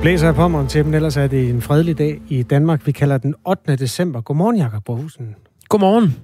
[0.00, 2.86] Det blæser på mig til men ellers er det en fredelig dag i Danmark.
[2.86, 3.76] Vi kalder den 8.
[3.76, 4.20] december.
[4.20, 5.34] Godmorgen, Jakob Brohusen.
[5.68, 6.16] Godmorgen.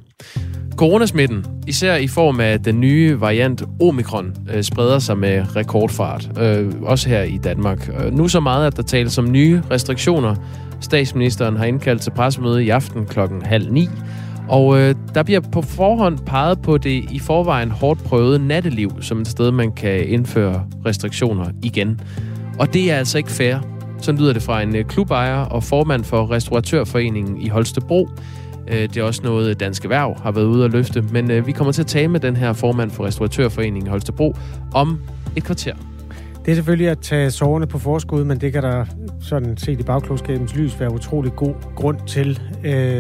[0.77, 6.73] Coronasmitten, især i form af den nye variant Omikron, øh, spreder sig med rekordfart, øh,
[6.83, 7.91] også her i Danmark.
[8.05, 10.35] Øh, nu så meget, at der tales om nye restriktioner.
[10.81, 13.89] Statsministeren har indkaldt til pressemøde i aften klokken halv ni,
[14.49, 19.21] og øh, der bliver på forhånd peget på det i forvejen hårdt prøvede natteliv som
[19.21, 22.01] et sted, man kan indføre restriktioner igen.
[22.59, 23.57] Og det er altså ikke fair.
[24.01, 28.09] Så lyder det fra en øh, klubejer og formand for Restauratørforeningen i Holstebro.
[28.69, 31.03] Øh, det er også noget, Dansk Erhverv har været ude at løfte.
[31.03, 34.37] Men øh, vi kommer til at tale med den her formand for Restauratørforeningen i Holstebro
[34.75, 34.99] om
[35.37, 35.75] et kvarter.
[36.45, 38.85] Det er selvfølgelig at tage soverne på forskud, men det kan der
[39.21, 42.41] sådan set i bagklodskabens lys være utrolig god grund til.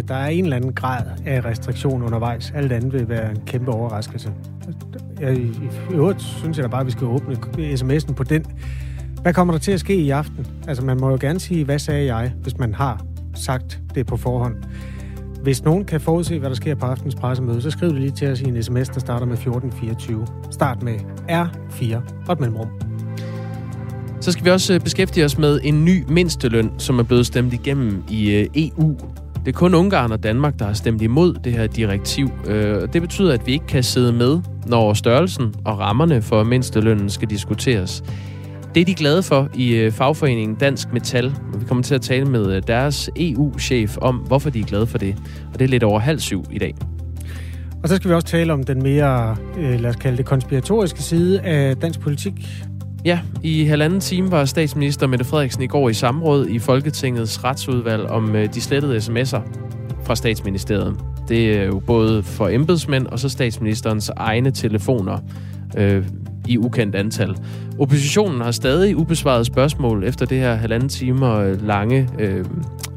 [0.08, 2.52] Der er en eller anden grad af restriktion undervejs.
[2.54, 4.30] Alt andet vil være en kæmpe overraskelse.
[5.20, 5.50] Jeg, I
[5.90, 8.44] øvrigt synes jeg da bare, at vi skal åbne sms'en på den
[9.26, 10.46] hvad kommer der til at ske i aften?
[10.68, 14.16] Altså, man må jo gerne sige, hvad sagde jeg, hvis man har sagt det på
[14.16, 14.54] forhånd.
[15.42, 18.28] Hvis nogen kan forudse, hvad der sker på aftens pressemøde, så skriv det lige til
[18.28, 20.26] os i en sms, der starter med 1424.
[20.50, 20.94] Start med
[21.28, 22.68] R4 og et mellemrum.
[24.20, 27.52] Så skal vi også øh, beskæftige os med en ny mindsteløn, som er blevet stemt
[27.52, 28.96] igennem i øh, EU.
[29.44, 32.30] Det er kun Ungarn og Danmark, der har stemt imod det her direktiv.
[32.46, 37.10] Øh, det betyder, at vi ikke kan sidde med, når størrelsen og rammerne for mindstelønnen
[37.10, 38.02] skal diskuteres.
[38.76, 41.34] Det er de glade for i øh, fagforeningen Dansk Metal.
[41.58, 44.98] Vi kommer til at tale med øh, deres EU-chef om, hvorfor de er glade for
[44.98, 45.16] det.
[45.52, 46.74] Og det er lidt over halv syv i dag.
[47.82, 51.02] Og så skal vi også tale om den mere, øh, lad os kalde det, konspiratoriske
[51.02, 52.32] side af dansk politik.
[53.04, 58.06] Ja, i halvanden time var statsminister Mette Frederiksen i går i samråd i Folketingets retsudvalg
[58.06, 59.40] om de slettede sms'er
[60.04, 60.96] fra statsministeriet.
[61.28, 65.18] Det er jo både for embedsmænd og så statsministerens egne telefoner
[65.78, 66.04] øh,
[66.48, 67.36] i ukendt antal.
[67.78, 72.44] Oppositionen har stadig ubesvaret spørgsmål efter det her halvanden timer øh, lange øh,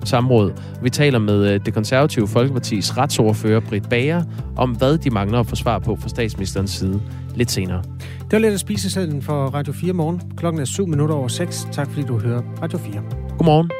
[0.03, 0.53] samråd.
[0.83, 4.23] Vi taler med øh, det konservative Folkepartis retsordfører Britt Bager
[4.57, 7.01] om, hvad de mangler at få svar på fra statsministerens side
[7.35, 7.83] lidt senere.
[8.19, 10.21] Det var lidt at spise for Radio 4 morgen.
[10.37, 11.67] Klokken er 7 minutter over 6.
[11.71, 12.93] Tak fordi du hører Radio 4.
[13.37, 13.71] Godmorgen.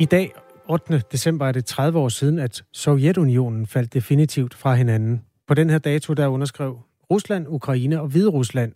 [0.00, 0.32] I dag,
[0.68, 1.02] 8.
[1.12, 5.20] december, er det 30 år siden, at Sovjetunionen faldt definitivt fra hinanden.
[5.48, 8.72] På den her dato, der underskrev Rusland, Ukraine og Hvide Rusland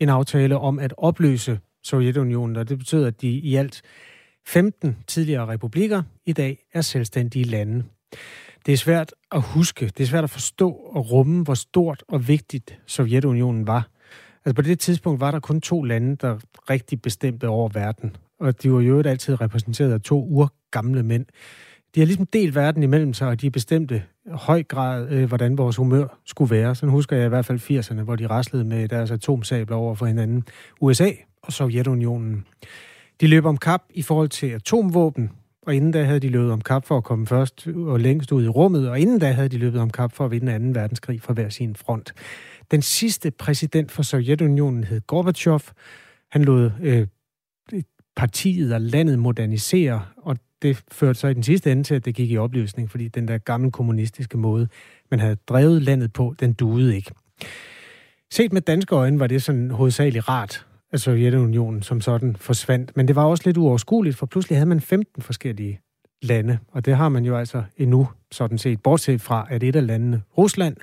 [0.00, 3.82] en aftale om at opløse Sovjetunionen, og det betyder, at de i alt
[4.46, 7.84] 15 tidligere republikker i dag er selvstændige lande.
[8.66, 12.28] Det er svært at huske, det er svært at forstå og rumme, hvor stort og
[12.28, 13.88] vigtigt Sovjetunionen var.
[14.44, 16.38] Altså på det tidspunkt var der kun to lande, der
[16.70, 21.26] rigtig bestemte over verden, og de var jo altid repræsenteret af to urgamle mænd.
[21.94, 25.76] De har ligesom delt verden imellem sig, og de bestemte høj grad, øh, hvordan vores
[25.76, 26.74] humør skulle være.
[26.74, 30.06] Sådan husker jeg i hvert fald 80'erne, hvor de raslede med deres atomsabler over for
[30.06, 30.44] hinanden.
[30.80, 31.10] USA
[31.42, 32.46] og Sovjetunionen.
[33.20, 35.30] De løb om kap i forhold til atomvåben,
[35.62, 38.44] og inden da havde de løbet om kap for at komme først og længst ud
[38.44, 40.80] i rummet, og inden da havde de løbet om kap for at vinde 2.
[40.80, 42.14] verdenskrig fra hver sin front.
[42.70, 45.60] Den sidste præsident for Sovjetunionen hed Gorbachev.
[46.30, 47.06] Han lod øh,
[48.16, 52.14] partiet og landet modernisere, og det førte så i den sidste ende til, at det
[52.14, 54.68] gik i opløsning, fordi den der gamle kommunistiske måde,
[55.10, 57.10] man havde drevet landet på, den duede ikke.
[58.32, 62.96] Set med danske øjne var det sådan hovedsageligt rart, at Sovjetunionen som sådan forsvandt.
[62.96, 65.80] Men det var også lidt uoverskueligt, for pludselig havde man 15 forskellige
[66.22, 69.86] lande, og det har man jo altså endnu sådan set, bortset fra, at et af
[69.86, 70.76] landene, Rusland,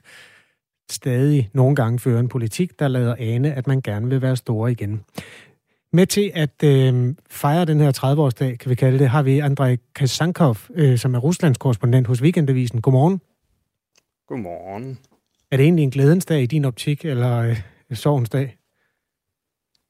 [0.91, 4.71] stadig nogle gange fører en politik, der lader ane, at man gerne vil være store
[4.71, 5.01] igen.
[5.93, 9.77] Med til at øh, fejre den her 30-årsdag, kan vi kalde det, har vi Andrej
[9.95, 12.81] Kasankov, øh, som er Ruslands korrespondent hos Weekendavisen.
[12.81, 13.21] Godmorgen.
[14.27, 14.99] Godmorgen.
[15.51, 17.57] Er det egentlig en glædens dag i din optik, eller øh,
[17.93, 18.57] sovens dag?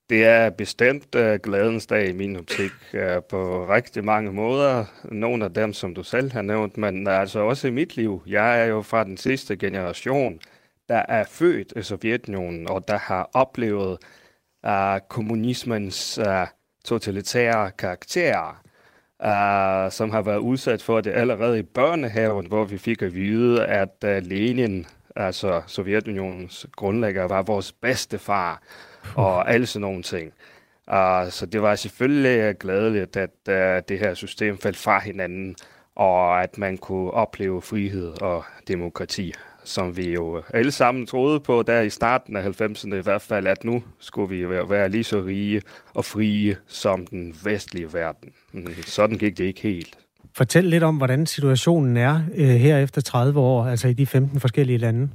[0.09, 4.86] Det er bestemt uh, glædens dag i min optik uh, på rigtig mange måder.
[5.12, 8.24] Nogle af dem, som du selv har nævnt, men altså også i mit liv.
[8.27, 10.39] Jeg er jo fra den sidste generation,
[10.89, 13.97] der er født i Sovjetunionen, og der har oplevet
[14.68, 16.48] uh, kommunismens uh,
[16.86, 18.62] totalitære karakter,
[19.19, 23.66] uh, som har været udsat for det allerede i børnehaven, hvor vi fik at vide,
[23.66, 24.86] at uh, Lenin,
[25.16, 28.62] altså Sovjetunionens grundlægger, var vores bedste far,
[29.16, 30.34] og alle sådan nogle ting.
[30.88, 35.56] Uh, så det var selvfølgelig glædeligt, at uh, det her system faldt fra hinanden,
[35.96, 41.63] og at man kunne opleve frihed og demokrati som vi jo alle sammen troede på
[41.63, 45.22] der i starten af 90'erne i hvert fald, at nu skulle vi være lige så
[45.22, 45.62] rige
[45.94, 48.30] og frie som den vestlige verden.
[48.86, 49.98] Sådan gik det ikke helt.
[50.38, 54.40] Fortæl lidt om, hvordan situationen er øh, her efter 30 år, altså i de 15
[54.40, 55.10] forskellige lande.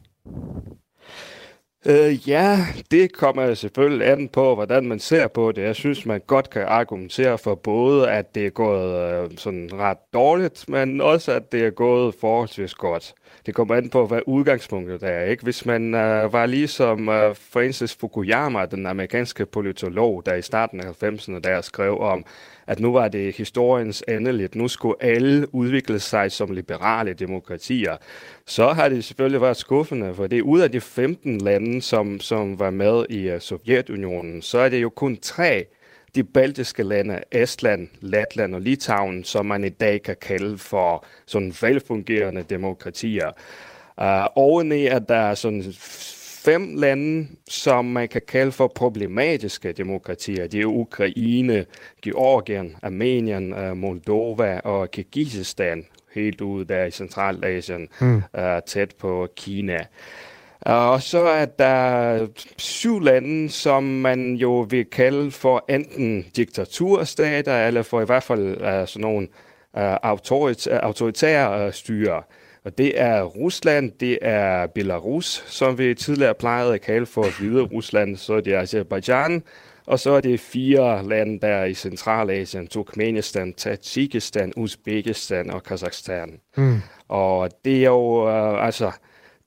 [1.88, 2.58] Øh, ja,
[2.90, 5.62] det kommer selvfølgelig an på, hvordan man ser på det.
[5.62, 9.98] Jeg synes, man godt kan argumentere for både, at det er gået øh, sådan ret
[10.12, 13.14] dårligt, men også, at det er gået forholdsvis godt.
[13.46, 15.22] Det kommer an på, hvad udgangspunktet er.
[15.22, 15.42] Ikke?
[15.42, 21.02] Hvis man øh, var ligesom øh, Francis Fukuyama, den amerikanske politolog, der i starten af
[21.04, 22.24] 90'erne, der skrev om,
[22.66, 24.54] at nu var det historiens endeligt.
[24.54, 27.96] Nu skulle alle udvikle sig som liberale demokratier.
[28.46, 32.58] Så har det selvfølgelig været skuffende, for det ud af de 15 lande, som, som
[32.58, 35.66] var med i uh, Sovjetunionen, så er det jo kun tre
[36.16, 41.54] de baltiske lande, Estland, Letland og Litauen, som man i dag kan kalde for sådan
[41.62, 43.30] velfungerende demokratier.
[44.00, 45.64] Uh, oveni er der sådan
[46.44, 50.46] fem lande, som man kan kalde for problematiske demokratier.
[50.46, 51.64] Det er Ukraine,
[52.02, 58.16] Georgien, Armenien, øh, Moldova og Kirgisistan, helt ude der i Centralasien, mm.
[58.16, 59.78] uh, tæt på Kina.
[60.66, 62.26] Og så er der
[62.58, 68.48] syv lande, som man jo vil kalde for enten diktaturstater, eller for i hvert fald
[68.60, 69.28] uh, sådan nogle
[69.76, 69.82] uh,
[70.82, 72.22] autoritære uh, styre.
[72.64, 77.62] Og det er Rusland, det er Belarus, som vi tidligere plejede at kalde for Hvide
[77.62, 79.42] Rusland, så er det Azerbaijan,
[79.86, 86.40] og så er det fire lande der i Centralasien, Turkmenistan, Tajikistan, Uzbekistan og Kazakhstan.
[86.56, 86.80] Mm.
[87.08, 88.90] Og det er jo, uh, altså,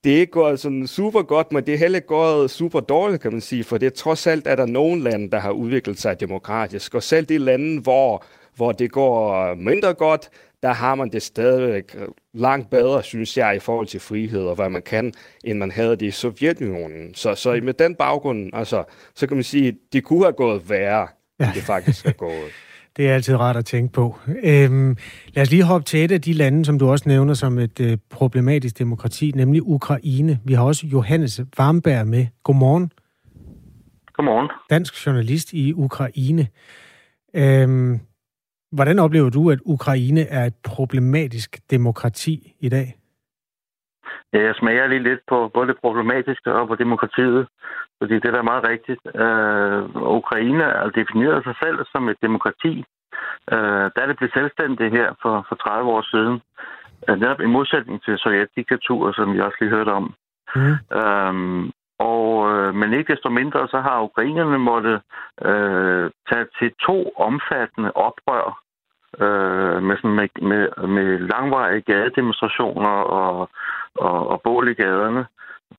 [0.04, 3.22] det er ikke gået sådan super godt, men det er heller ikke gået super dårligt,
[3.22, 5.52] kan man sige, for det er trods alt, at der er nogle lande, der har
[5.52, 8.26] udviklet sig demokratisk, og selv de lande, hvor,
[8.56, 10.30] hvor det går mindre godt,
[10.64, 11.96] der har man det stadigvæk
[12.34, 15.14] langt bedre, synes jeg, i forhold til frihed og hvad man kan,
[15.44, 17.16] end man havde det i Sovjetunionen.
[17.16, 18.84] Så, så med den baggrund, altså,
[19.16, 21.08] så kan man sige, at det kunne have gået værre,
[21.40, 22.52] end det faktisk er gået.
[22.98, 24.20] Det er altid rart at tænke på.
[24.44, 24.98] Øhm,
[25.34, 27.80] lad os lige hoppe til et af de lande, som du også nævner som et
[27.80, 30.40] øh, problematisk demokrati, nemlig Ukraine.
[30.46, 32.28] Vi har også Johannes Varmberg med.
[32.44, 32.92] Godmorgen.
[34.14, 34.50] Godmorgen.
[34.70, 36.48] Dansk journalist i Ukraine.
[37.34, 38.00] Øhm,
[38.72, 42.99] Hvordan oplever du, at Ukraine er et problematisk demokrati i dag?
[44.34, 47.48] Jeg smager lige lidt på både det problematiske og på demokratiet,
[47.98, 49.02] fordi det er da meget rigtigt.
[49.06, 49.82] Uh,
[50.20, 52.86] Ukraine har defineret sig selv som et demokrati.
[53.54, 56.42] Uh, da det blev selvstændigt her for, for 30 år siden,
[57.10, 60.14] uh, netop i modsætning til sovjetdiktaturet, som vi også lige hørte om.
[60.56, 60.76] Mm.
[61.00, 64.94] Uh, og, uh, men ikke desto mindre, så har ukrainerne måtte
[65.50, 68.69] uh, tage til to omfattende oprør
[69.26, 73.50] øh, med, sådan med, med, med langvarige gadedemonstrationer og,
[73.96, 75.26] og, og bål i gaderne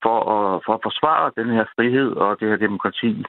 [0.02, 3.24] for at, for at forsvare den her frihed og det her demokrati.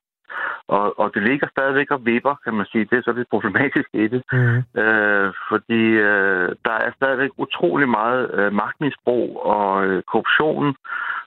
[0.68, 2.86] Og, og det ligger stadigvæk og vipper, kan man sige.
[2.86, 4.22] Det er så lidt problematisk i det.
[4.32, 4.82] Mm.
[4.82, 10.76] Øh, fordi øh, der er stadigvæk utrolig meget øh, magtmisbrug og øh, korruption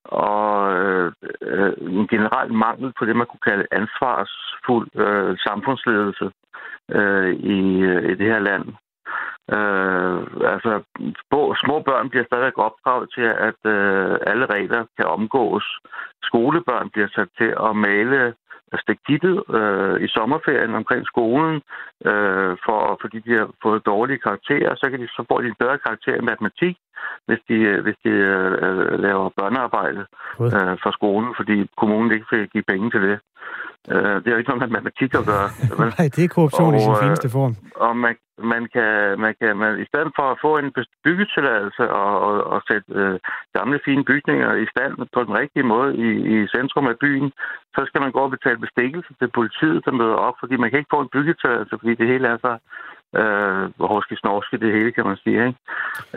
[0.04, 1.12] og øh,
[1.42, 6.30] øh, en generel mangel på det, man kunne kalde ansvarsfuld øh, samfundsledelse
[6.90, 8.64] øh, i, øh, i det her land.
[9.56, 10.18] Øh,
[10.54, 10.72] altså,
[11.28, 15.78] små, små børn bliver stadig opdraget til, at øh, alle regler kan omgås.
[16.22, 18.34] Skolebørn bliver sat til at male
[18.78, 21.54] stikdittet øh, i sommerferien omkring skolen,
[22.10, 25.78] øh, for, fordi de har fået dårlige karakterer, så kan de så få en bedre
[25.78, 26.76] karakter i matematik,
[27.26, 30.02] hvis de, hvis de øh, laver børnearbejde
[30.40, 33.18] øh, for skolen, fordi kommunen ikke vil give penge til det.
[33.92, 35.48] Øh, det er jo ikke noget med matematik at gøre.
[35.98, 37.54] Nej, det er korruption og, i sin fineste form.
[37.76, 40.72] Og man, man kan, man kan man, i stedet for at få en
[41.04, 43.18] byggetilladelse og, og, og sætte øh,
[43.58, 47.32] gamle fine bygninger i stand på den rigtige måde i, i centrum af byen,
[47.74, 50.78] så skal man gå og betale bestikkelse til politiet, der møder op, fordi man kan
[50.78, 52.52] ikke få en byggetilladelse, fordi det hele er så
[53.22, 55.46] øh, horske snorske det hele, kan man sige.
[55.46, 55.58] Ikke?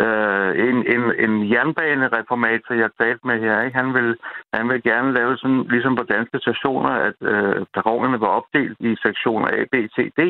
[0.03, 3.77] Øh, en, en, en jernbanereformator, jeg talte med her, ikke?
[3.77, 4.17] Han, vil,
[4.53, 8.95] han vil gerne lave sådan, ligesom på danske stationer, at øh, perronerne var opdelt i
[9.05, 10.21] sektioner A, B, C, D,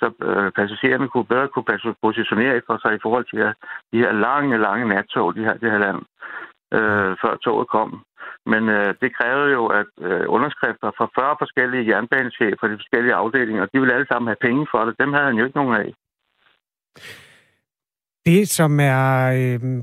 [0.00, 3.38] så øh, passagererne kunne bedre kunne positionere for sig i forhold til
[3.92, 6.00] de her lange, lange nattog, de her, det her land,
[6.76, 8.04] øh, før toget kom.
[8.52, 13.14] Men øh, det krævede jo, at øh, underskrifter fra 40 forskellige jernbanechefer fra de forskellige
[13.14, 14.94] afdelinger, de ville alle sammen have penge for det.
[15.02, 15.88] Dem havde han jo ikke nogen af.
[18.26, 19.82] Det, som er, øh,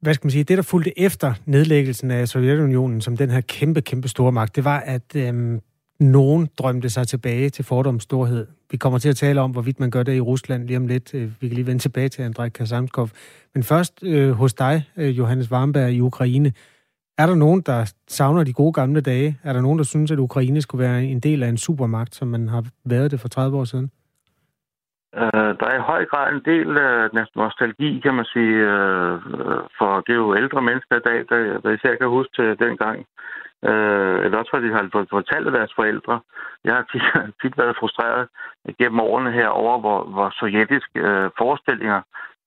[0.00, 3.80] hvad skal man sige, det, der fulgte efter nedlæggelsen af Sovjetunionen som den her kæmpe,
[3.80, 5.60] kæmpe store magt, det var, at øh,
[6.00, 8.46] nogen drømte sig tilbage til fordoms storhed.
[8.70, 11.14] Vi kommer til at tale om, hvorvidt man gør det i Rusland lige om lidt.
[11.14, 13.10] Øh, vi kan lige vende tilbage til Andrej Kasamkov.
[13.54, 16.52] Men først øh, hos dig, øh, Johannes Warmberg i Ukraine.
[17.18, 19.38] Er der nogen, der savner de gode gamle dage?
[19.42, 22.28] Er der nogen, der synes, at Ukraine skulle være en del af en supermagt, som
[22.28, 23.90] man har været det for 30 år siden?
[25.20, 29.62] Øh, der er i høj grad en del øh, nostalgi, kan man sige, øh, øh,
[29.78, 33.06] for det er jo ældre mennesker i dag, der, der især kan huske til dengang,
[33.70, 36.20] Øh, eller også fordi de har fortalt deres forældre.
[36.64, 37.04] Jeg har tit,
[37.42, 38.28] tit været frustreret
[38.78, 42.00] gennem årene her over, hvor, hvor sovjetiske øh, forestillinger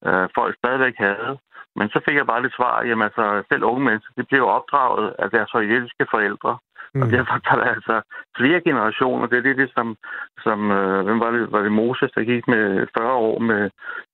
[0.08, 1.38] øh, folk stadigvæk havde.
[1.76, 5.16] Men så fik jeg bare det svar, jamen altså, selv unge mennesker, de bliver opdraget
[5.20, 6.58] af deres sovjetiske forældre.
[6.94, 7.02] Mm.
[7.02, 7.96] Og derfor tager der altså
[8.38, 9.28] flere generationer.
[9.28, 9.96] Det er det, det som,
[10.44, 13.70] som øh, hvem var det, var det Moses, der gik med 40 år med,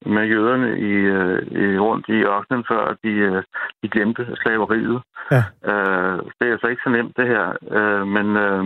[0.05, 3.43] med jøderne i, øh, i, rundt i ørkenen, før de, øh,
[3.83, 5.01] de glemte slaveriet.
[5.31, 5.43] Ja.
[5.71, 7.45] Øh, det er altså ikke så nemt, det her.
[7.77, 8.65] Øh, men, øh,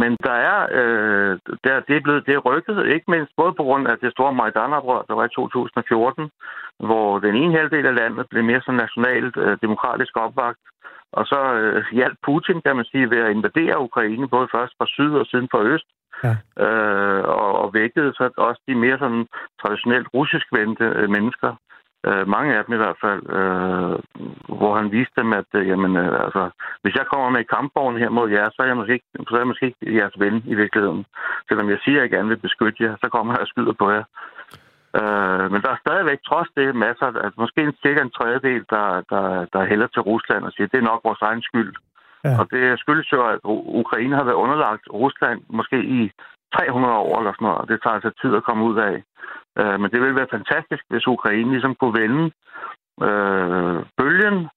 [0.00, 3.62] men der er, øh, der, det, er blevet, det er rykket, ikke mindst både på
[3.62, 6.30] grund af det store Majdan-oprør, der var i 2014,
[6.78, 10.58] hvor den ene halvdel af landet blev mere sådan nationalt øh, demokratisk opvagt,
[11.18, 14.86] og så øh, hjalp Putin, kan man sige, ved at invadere Ukraine, både først fra
[14.86, 15.88] syd og siden fra øst,
[16.24, 16.34] ja.
[16.64, 19.26] øh, og, og vækkede så også de mere sådan
[19.62, 21.50] traditionelt russisk vendte øh, mennesker.
[22.08, 23.94] Øh, mange af dem i hvert fald, øh,
[24.58, 26.42] hvor han viste dem, at øh, jamen, øh, altså,
[26.82, 29.34] hvis jeg kommer med i kampvognen her mod jer, så er, jeg måske ikke, så
[29.34, 31.04] er jeg måske ikke jeres ven i virkeligheden.
[31.48, 33.90] Selvom jeg siger, at jeg gerne vil beskytte jer, så kommer jeg og skyder på
[33.90, 34.04] jer.
[34.98, 38.86] Øh, men der er stadigvæk trods det masser, at måske en cirka en tredjedel, der,
[39.12, 41.74] der, der hælder til Rusland og siger, at det er nok vores egen skyld.
[42.24, 42.34] Ja.
[42.40, 43.38] Og det skyldes jo, at
[43.82, 46.10] Ukraine har været underlagt Rusland måske i
[46.54, 48.96] 300 år eller sådan noget, og det tager altså tid at komme ud af.
[49.58, 52.24] Øh, men det ville være fantastisk, hvis Ukraine ligesom kunne vende
[53.08, 54.48] øh, bølgen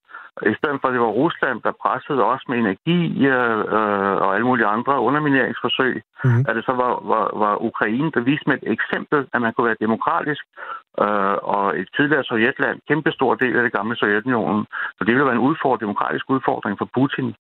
[0.52, 4.48] i stedet for, at det var Rusland, der pressede os med energi øh, og alle
[4.50, 6.46] mulige andre undermineringsforsøg, mm-hmm.
[6.48, 9.68] at det så var, var, var Ukraine, der viste med et eksempel, at man kunne
[9.70, 10.44] være demokratisk,
[11.04, 14.66] øh, og et tidligere Sovjetland, kæmpe stor del af det gamle Sovjetunionen.
[14.98, 17.36] Så det ville være en udfordring, demokratisk udfordring for Putin.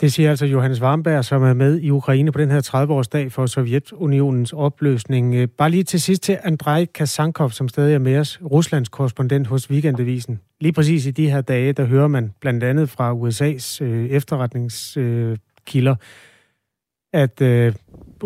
[0.00, 3.46] Det siger altså Johannes Warmberg, som er med i Ukraine på den her 30-årsdag for
[3.46, 5.34] Sovjetunionens opløsning.
[5.34, 9.46] Øh, bare lige til sidst til Andrej Kasankov, som stadig er med os, Ruslands korrespondent
[9.46, 10.40] hos Weekendavisen.
[10.60, 15.92] Lige præcis i de her dage, der hører man blandt andet fra USA's øh, efterretningskilder,
[15.92, 17.74] øh, at øh,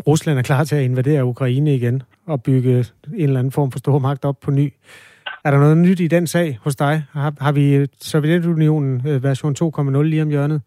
[0.07, 3.79] Rusland er klar til at invadere Ukraine igen og bygge en eller anden form for
[3.79, 4.73] stormagt op på ny.
[5.45, 7.05] Er der noget nyt i den sag hos dig?
[7.13, 10.61] Har, har vi øh, Sovjetunionen øh, version 2.0 lige om hjørnet?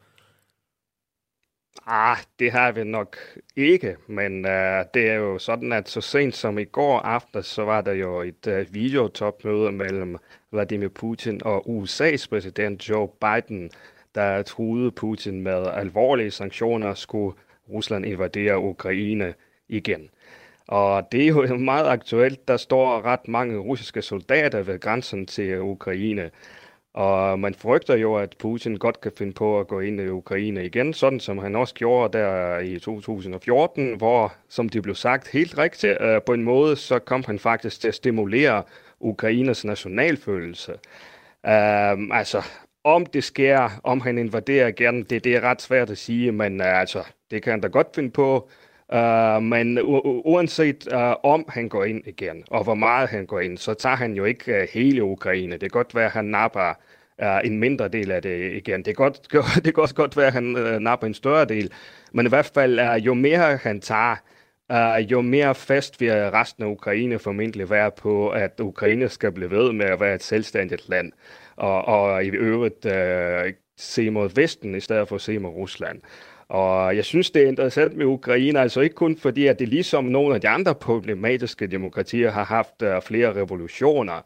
[1.88, 3.18] Ah, det har vi nok
[3.56, 7.66] ikke, men uh, det er jo sådan, at så sent som i går aften, så
[7.66, 10.18] var der jo et uh, videotopmøde mellem
[10.52, 13.72] Vladimir Putin og USA's præsident Joe Biden,
[14.16, 17.38] der truede Putin med alvorlige sanktioner, skulle
[17.70, 19.34] Rusland invadere Ukraine
[19.70, 20.10] igen.
[20.68, 22.48] Og det er jo meget aktuelt.
[22.48, 26.32] Der står ret mange russiske soldater ved grænsen til Ukraine.
[26.96, 30.66] Og man frygter jo, at Putin godt kan finde på at gå ind i Ukraine
[30.66, 35.58] igen, sådan som han også gjorde der i 2014, hvor, som det blev sagt helt
[35.58, 38.64] rigtigt, øh, på en måde, så kom han faktisk til at stimulere
[39.00, 40.72] Ukraines nationalfølelse.
[41.46, 42.42] Øh, altså,
[42.84, 46.62] om det sker, om han invaderer igen, det, det er ret svært at sige, men
[46.62, 48.50] uh, altså, det kan han da godt finde på.
[48.94, 49.80] Uh, men
[50.26, 53.96] uanset uh, om han går ind igen, og hvor meget han går ind, så tager
[53.96, 55.52] han jo ikke uh, hele Ukraine.
[55.52, 56.74] Det kan godt være, at han napper
[57.22, 58.78] uh, en mindre del af det igen.
[58.78, 59.28] Det kan godt,
[59.66, 61.72] det kan også godt være, at han uh, napper en større del.
[62.14, 64.16] Men i hvert fald, uh, jo mere han tager,
[64.74, 69.52] uh, jo mere fast vil resten af Ukraine formentlig være på, at Ukraine skal blive
[69.52, 71.12] ved med at være et selvstændigt land.
[71.56, 76.02] Og, og i øvrigt uh, se mod Vesten, i stedet for at se mod Rusland.
[76.50, 80.06] Og jeg synes, det er interessant med Ukraine, altså ikke kun fordi, at det ligesom
[80.06, 84.22] nogle af de andre problematiske demokratier har haft uh, flere revolutioner,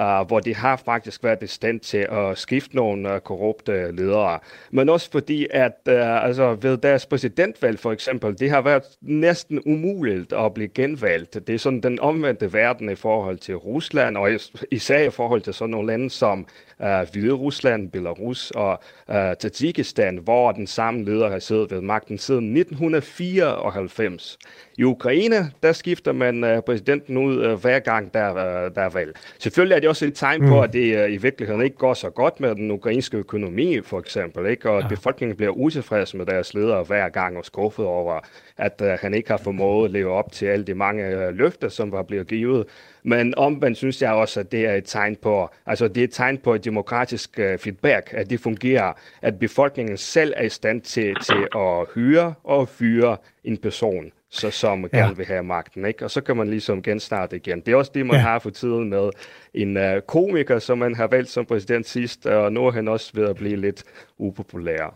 [0.00, 4.38] uh, hvor de har faktisk været i stand til at skifte nogle uh, korrupte ledere.
[4.70, 9.62] Men også fordi, at uh, altså, ved deres præsidentvalg for eksempel, det har været næsten
[9.66, 11.46] umuligt at blive genvalgt.
[11.46, 14.30] Det er sådan den omvendte verden i forhold til Rusland, og
[14.70, 16.46] især i forhold til sådan nogle lande som
[16.80, 22.18] uh, Hvide Rusland, Belarus og uh, Tajikistan, hvor den samme leder har siddet ved magten
[22.18, 24.38] siden 1994.
[24.78, 28.90] I Ukraine, der skifter man uh, præsidenten ud uh, hver gang, der, uh, der er
[28.90, 29.16] valg.
[29.38, 30.62] Selvfølgelig er det også et tegn på, mm.
[30.62, 34.46] at det uh, i virkeligheden ikke går så godt med den ukrainske økonomi, for eksempel,
[34.46, 34.70] ikke?
[34.70, 34.88] og at ja.
[34.88, 38.20] befolkningen bliver utilfreds med deres ledere hver gang og skuffet over,
[38.56, 41.68] at uh, han ikke har formået at leve op til alle de mange uh, løfter,
[41.68, 42.66] som var blevet givet.
[43.02, 46.12] Men omvendt synes jeg også, at det er et tegn på, altså det er et
[46.12, 48.92] tegn på et demokratisk uh, feedback, at det fungerer,
[49.22, 54.50] at befolkningen selv er i stand til, til at hyre og fyre en person, så
[54.50, 54.98] som ja.
[54.98, 55.84] gerne vil have magten.
[55.84, 56.04] Ikke?
[56.04, 57.60] Og så kan man ligesom genstarte igen.
[57.60, 58.22] Det er også det, man ja.
[58.22, 59.10] har for tiden med
[59.54, 63.10] en uh, komiker, som man har valgt som præsident sidst, og nu er han også
[63.14, 63.84] ved at blive lidt
[64.18, 64.94] upopulær.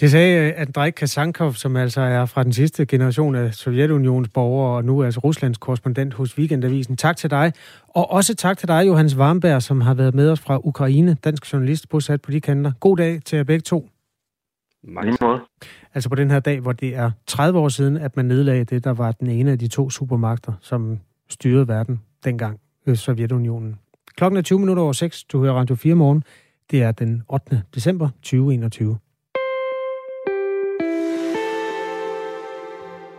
[0.00, 4.76] Det sagde øh, Andrej Kasankov, som altså er fra den sidste generation af Sovjetunions borgere,
[4.76, 6.96] og nu er altså Ruslands korrespondent hos Weekendavisen.
[6.96, 7.52] Tak til dig.
[7.88, 11.52] Og også tak til dig, Johannes Warmberg, som har været med os fra Ukraine, dansk
[11.52, 12.72] journalist bosat på de kanter.
[12.80, 13.88] God dag til jer begge to.
[14.82, 15.40] Mange måde.
[15.94, 18.84] Altså på den her dag, hvor det er 30 år siden, at man nedlagde det,
[18.84, 20.98] der var den ene af de to supermagter, som
[21.28, 23.78] styrede verden dengang, øh, Sovjetunionen.
[24.16, 25.24] Klokken er 20 minutter over 6.
[25.24, 26.24] Du hører Radio 4 morgen.
[26.70, 27.62] Det er den 8.
[27.74, 28.98] december 2021.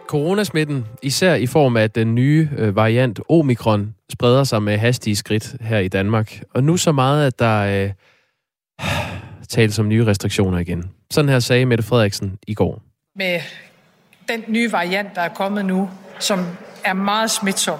[0.07, 5.55] Coronasmitten, især i form af den nye øh, variant Omikron, spreder sig med hastige skridt
[5.61, 6.41] her i Danmark.
[6.53, 7.91] Og nu så meget, at der øh,
[9.49, 10.91] tales om nye restriktioner igen.
[11.11, 12.81] Sådan her sagde Mette Frederiksen i går.
[13.15, 13.39] Med
[14.29, 16.45] den nye variant, der er kommet nu, som
[16.83, 17.79] er meget smitsom,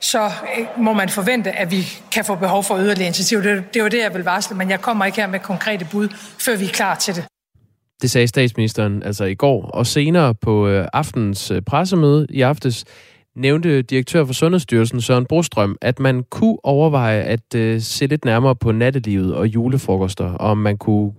[0.00, 3.42] så øh, må man forvente, at vi kan få behov for yderligere initiativ.
[3.42, 6.08] Det, det var det, jeg vil varsle, men jeg kommer ikke her med konkrete bud,
[6.38, 7.24] før vi er klar til det.
[8.02, 12.84] Det sagde statsministeren altså i går, og senere på øh, aftens øh, pressemøde i aftes
[13.36, 18.56] nævnte direktør for Sundhedsstyrelsen Søren Brostrøm, at man kunne overveje at øh, se lidt nærmere
[18.56, 21.12] på nattelivet og julefrokoster, og om man kunne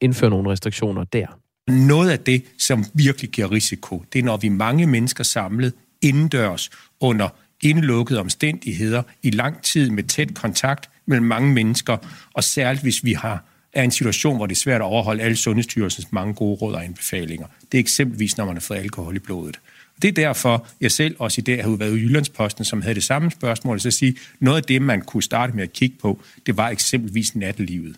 [0.00, 1.26] indføre nogle restriktioner der.
[1.68, 5.72] Noget af det, som virkelig giver risiko, det er, når vi er mange mennesker samlet
[6.02, 7.28] indendørs under
[7.62, 11.96] indelukkede omstændigheder i lang tid med tæt kontakt mellem mange mennesker,
[12.34, 13.44] og særligt hvis vi har
[13.74, 16.84] er en situation, hvor det er svært at overholde alle Sundhedsstyrelsens mange gode råd og
[16.84, 17.46] anbefalinger.
[17.72, 19.60] Det er eksempelvis, når man har fået alkohol i blodet.
[20.02, 23.04] Det er derfor, jeg selv også i dag har været i Jyllandsposten, som havde det
[23.04, 26.20] samme spørgsmål, så at sige, noget af det, man kunne starte med at kigge på,
[26.46, 27.96] det var eksempelvis nattelivet.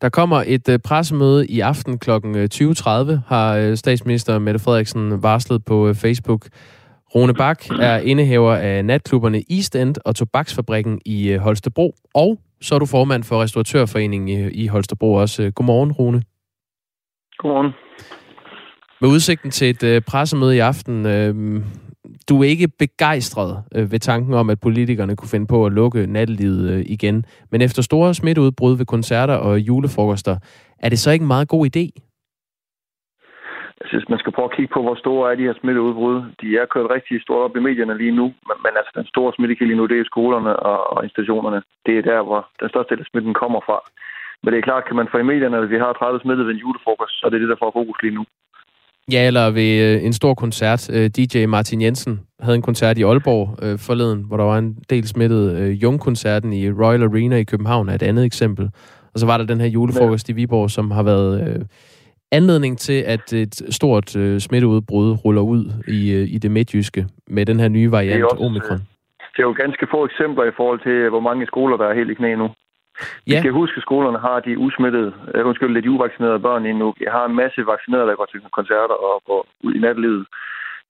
[0.00, 2.10] Der kommer et øh, pressemøde i aften kl.
[2.10, 6.48] Øh, 20.30, har øh, statsminister Mette Frederiksen varslet på Facebook.
[7.14, 12.78] Rune Bak er indehaver af natklubberne East End og Tobaksfabrikken i Holstebro, og så er
[12.78, 15.50] du formand for Restauratørforeningen i, i Holstebro også.
[15.54, 16.22] Godmorgen, Rune.
[17.38, 17.72] Godmorgen.
[19.00, 21.62] Med udsigten til et uh, pressemøde i aften, uh,
[22.28, 26.06] du er ikke begejstret uh, ved tanken om, at politikerne kunne finde på at lukke
[26.06, 27.24] nattelivet uh, igen.
[27.50, 30.36] Men efter store smitteudbrud ved koncerter og julefrokoster,
[30.78, 32.07] er det så ikke en meget god idé?
[33.80, 36.16] Jeg synes, man skal prøve at kigge på, hvor store er de her smitteudbrud.
[36.40, 39.32] De er kørt rigtig stort op i medierne lige nu, men, men altså den store
[39.36, 41.60] smittekilde lige nu, det er skolerne og, og institutionerne.
[41.86, 43.78] Det er der, hvor den største del af smitten kommer fra.
[44.42, 46.54] Men det er klart, kan man få i medierne, at vi har 30 smittet ved
[46.54, 48.24] en julefrokost, så er det det, der får fokus lige nu.
[49.12, 50.90] Ja, eller ved øh, en stor koncert.
[50.96, 54.78] Øh, DJ Martin Jensen havde en koncert i Aalborg øh, forleden, hvor der var en
[54.90, 55.58] del smittet.
[55.58, 58.70] Øh, Jungkoncerten i Royal Arena i København er et andet eksempel.
[59.14, 60.32] Og så var der den her julefrokost ja.
[60.32, 61.48] i Viborg, som har været...
[61.48, 61.64] Øh,
[62.32, 67.46] anledning til, at et stort øh, smitteudbrud ruller ud i, øh, i det midtjyske med
[67.46, 68.78] den her nye variant, det også, Omikron?
[69.34, 72.10] Det er jo ganske få eksempler i forhold til, hvor mange skoler, der er helt
[72.10, 72.48] i knæ nu.
[72.48, 73.32] Ja.
[73.32, 76.94] Vi skal huske, at skolerne har de usmittede, øh, undskyld, lidt uvaccinerede børn endnu.
[77.00, 80.26] Jeg har en masse vaccinerede, der går til koncerter og går ud i natlivet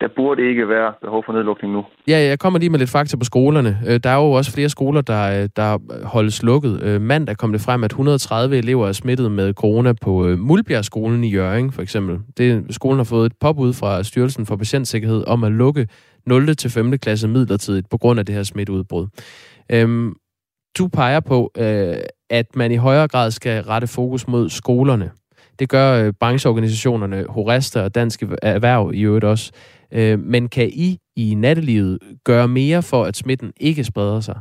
[0.01, 1.85] der burde ikke være behov for nedlukning nu.
[2.09, 3.79] Ja, jeg kommer lige med lidt fakta på skolerne.
[3.89, 6.83] Øh, der er jo også flere skoler, der, øh, der holdes lukket.
[6.83, 11.29] Øh, mandag kom det frem, at 130 elever er smittet med corona på Mulbjergskolen i
[11.29, 12.19] Jørgen, for eksempel.
[12.39, 15.89] Det, skolen har fået et påbud fra Styrelsen for Patientsikkerhed om at lukke
[16.27, 16.57] 0.
[16.57, 16.99] til 5.
[16.99, 19.07] klasse midlertidigt på grund af det her smitteudbrud.
[19.73, 20.15] Øhm,
[20.79, 21.53] du peger på,
[22.31, 25.11] at man i højere grad skal rette fokus mod skolerne.
[25.59, 29.53] Det gør øh, brancheorganisationerne Horesta og Dansk Erhverv i øvrigt også.
[29.93, 34.39] Øh, men kan I i nattelivet gøre mere for, at smitten ikke spreder sig?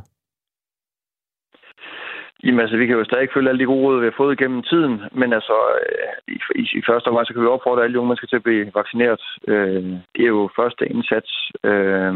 [2.44, 4.62] Jamen altså, vi kan jo stadig følge alle de gode råd, vi har fået gennem
[4.62, 5.56] tiden, men altså,
[6.28, 8.46] i, i, i første omgang, så kan vi opfordre alle de unge mennesker til at
[8.46, 9.24] blive vaccineret.
[9.48, 9.82] Øh,
[10.14, 11.30] det er jo første indsats.
[11.70, 12.14] Øh,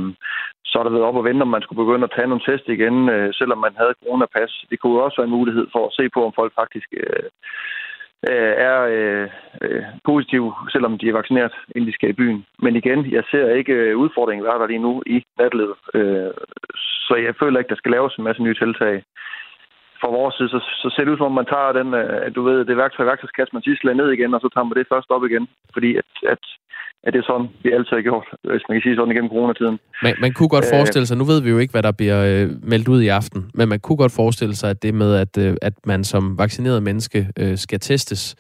[0.68, 2.66] så er der været op og vente, om man skulle begynde at tage nogle test
[2.68, 4.52] igen, øh, selvom man havde coronapas.
[4.70, 7.28] Det kunne jo også være en mulighed for at se på, om folk faktisk øh,
[8.30, 9.28] øh, er øh,
[9.62, 12.46] øh, positive, selvom de er vaccineret, inden de skal i byen.
[12.58, 15.74] Men igen, jeg ser ikke øh, udfordringen er der lige nu i natlivet.
[15.94, 16.30] Øh,
[17.06, 19.04] så jeg føler ikke, der skal laves en masse nye tiltag.
[20.00, 22.42] Fra vores side, så, så ser det ud som om, man tager den, øh, du
[22.42, 25.24] ved, det værktøj, værktøjskasse, man sidst ned igen, og så tager man det først op
[25.24, 25.48] igen.
[25.72, 26.44] Fordi at, at
[27.04, 29.78] at det er sådan, vi altid har gjort, hvis man kan sige sådan igennem coronatiden.
[30.02, 32.50] Man, man kunne godt forestille sig, nu ved vi jo ikke, hvad der bliver øh,
[32.62, 35.56] meldt ud i aften, men man kunne godt forestille sig, at det med, at, øh,
[35.62, 38.36] at man som vaccineret menneske øh, skal testes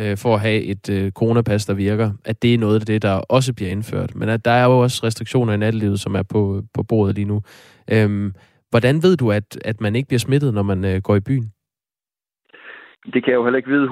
[0.00, 3.02] øh, for at have et øh, coronapas, der virker, at det er noget af det,
[3.02, 4.14] der også bliver indført.
[4.14, 7.28] Men at der er jo også restriktioner i nattelivet, som er på, på bordet lige
[7.28, 7.42] nu.
[7.92, 8.32] Øhm,
[8.70, 11.52] hvordan ved du, at, at man ikke bliver smittet, når man øh, går i byen?
[13.12, 13.88] Det kan jeg jo heller ikke vide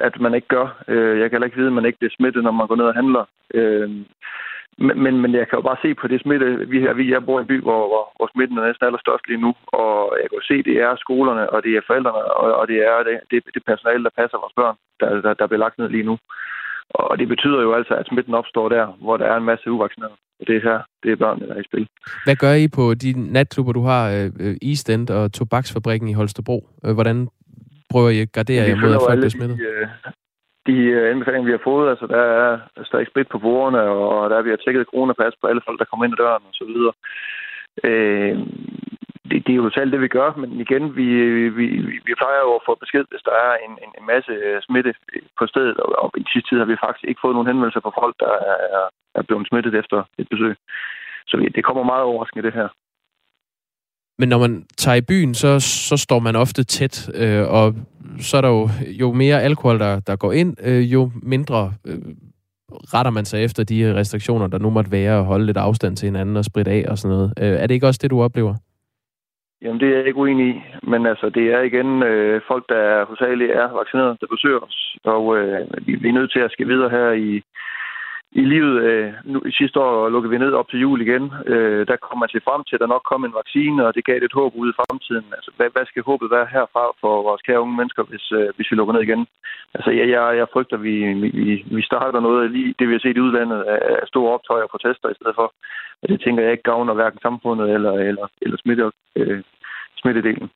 [0.00, 0.66] 100% at man ikke gør.
[0.88, 2.84] Øh, jeg kan heller ikke vide, at man ikke bliver smittet, når man går ned
[2.84, 3.24] og handler.
[3.54, 3.90] Øh,
[4.78, 6.46] men, men, men jeg kan jo bare se på det smitte.
[6.72, 9.44] Vi, vi jeg bor i en by, hvor, hvor, hvor smitten er næsten allerstørst lige
[9.46, 12.46] nu, og jeg kan jo se, at det er skolerne, og det er forældrene, og,
[12.60, 15.64] og det er det, det, det personale, der passer vores børn, der, der, der bliver
[15.64, 16.16] lagt ned lige nu.
[16.88, 20.16] Og det betyder jo altså, at smitten opstår der, hvor der er en masse uvaccinerede.
[20.40, 21.88] Og det er her, det er børnene, der er i spil.
[22.24, 26.12] Hvad gør I på de natklubber, du har, øh, øh East End og Tobaksfabrikken i
[26.12, 26.68] Holstebro?
[26.94, 27.28] Hvordan
[27.94, 29.56] prøver I at gardere jer mod, at folk bliver smittet?
[29.58, 29.86] De, øh,
[30.68, 32.50] de øh, anbefalinger, vi har fået, altså der er
[32.90, 35.88] stadig sprit på bordene, og der er vi har tjekket coronapas på alle folk, der
[35.88, 36.94] kommer ind ad døren og så videre.
[37.88, 38.36] Øh,
[39.30, 41.08] det, det er jo selv det, vi gør, men igen, vi,
[41.58, 41.66] vi,
[42.08, 44.32] vi plejer jo at få besked, hvis der er en, en, en masse
[44.66, 44.92] smitte
[45.38, 47.98] på stedet, og, og i sidste tid har vi faktisk ikke fået nogen henvendelser fra
[48.00, 48.32] folk, der
[48.78, 48.84] er,
[49.18, 50.54] er blevet smittet efter et besøg.
[51.28, 52.68] Så det kommer meget overraskende, det her.
[54.18, 57.74] Men når man tager i byen, så, så står man ofte tæt, øh, og
[58.18, 58.68] så er der jo,
[59.00, 61.98] jo mere alkohol, der, der går ind, øh, jo mindre øh,
[62.94, 66.06] retter man sig efter de restriktioner, der nu måtte være, at holde lidt afstand til
[66.06, 67.32] hinanden og spritte af og sådan noget.
[67.42, 68.54] Øh, er det ikke også det, du oplever?
[69.62, 70.62] Jamen, det er jeg ikke uenig i.
[70.82, 74.96] Men altså, det er igen øh, folk, der hovedsageligt er vaccineret, der besøger os.
[75.04, 77.42] Og øh, vi, vi er nødt til at skal videre her i,
[78.34, 78.74] i livet.
[78.88, 81.24] Øh, nu, i sidste år lukkede vi ned op til jul igen.
[81.46, 84.04] Øh, der kom man til frem til, at der nok kom en vaccine, og det
[84.04, 85.26] gav et håb ude i fremtiden.
[85.36, 88.70] Altså, hvad, hvad skal håbet være herfra for vores kære unge mennesker, hvis, øh, hvis
[88.70, 89.26] vi lukker ned igen?
[89.74, 93.04] Altså, jeg, jeg, jeg frygter, at vi, vi, vi starter noget lige det, vi har
[93.04, 93.60] set i udlandet
[94.02, 95.46] af store optøjer og protester i stedet for.
[96.02, 99.42] Og det tænker jeg ikke gavner hverken samfundet eller, eller, eller smitte, øh,
[100.00, 100.50] smittedelen.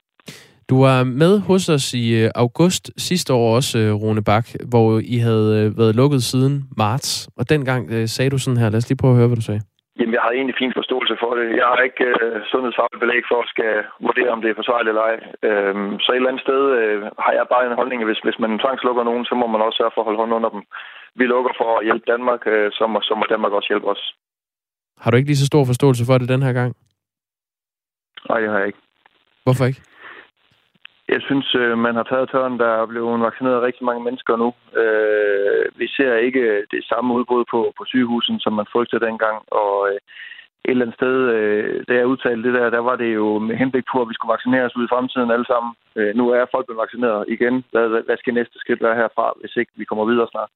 [0.70, 4.87] Du var med hos os i øh, august sidste år også, øh, Rune Bak, hvor
[5.14, 7.28] I havde øh, været lukket siden marts.
[7.38, 7.83] Og dengang
[8.14, 8.70] sagde du sådan her.
[8.70, 9.62] Lad os lige prøve at høre, hvad du sagde.
[9.98, 11.46] Jamen, jeg har egentlig fin forståelse for det.
[11.61, 13.72] Jeg har ikke uh, sundhedsfagligt belæg for at skal
[14.07, 15.16] vurdere, om det er forsvarligt eller ej.
[15.48, 18.38] Uh, så et eller andet sted uh, har jeg bare en holdning, at hvis, hvis
[18.44, 20.62] man tvangslukker nogen, så må man også sørge for at holde hånden under dem.
[21.20, 24.02] Vi lukker for at hjælpe Danmark, uh, så, må, så må Danmark også hjælpe os.
[25.02, 26.70] Har du ikke lige så stor forståelse for det den her gang?
[28.28, 28.83] Nej, det har jeg ikke.
[29.46, 29.81] Hvorfor ikke?
[31.14, 32.59] Jeg synes, øh, man har taget tørren.
[32.59, 34.49] Der er blevet vaccineret rigtig mange mennesker nu.
[34.83, 39.38] Øh, vi ser ikke det samme udbrud på, på sygehusen, som man frygtede dengang.
[39.62, 40.01] Og øh,
[40.64, 41.16] et eller andet sted,
[41.88, 44.35] da jeg udtalte det der, der var det jo med henblik på, at vi skulle
[44.37, 45.73] vaccineres ud i fremtiden alle sammen.
[46.18, 47.64] Nu er folk blevet vaccineret igen.
[47.73, 50.51] Hvad, hvad skal næste skridt være herfra, hvis ikke vi kommer videre snart?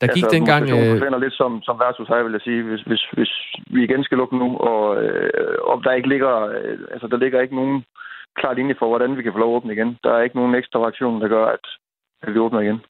[0.00, 0.62] Der gik altså, dengang...
[0.66, 2.62] Det lidt som, som versus her, vil jeg sige.
[2.62, 3.32] Hvis, hvis, hvis
[3.74, 5.30] vi igen skal lukke nu, og, øh,
[5.68, 6.34] og der ikke ligger...
[6.56, 7.84] Øh, altså, der ligger ikke nogen
[8.40, 9.98] klar linje for, hvordan vi kan få lov at åbne igen.
[10.04, 11.64] Der er ikke nogen ekstra reaktion, der gør, at,
[12.22, 12.80] at vi åbner igen.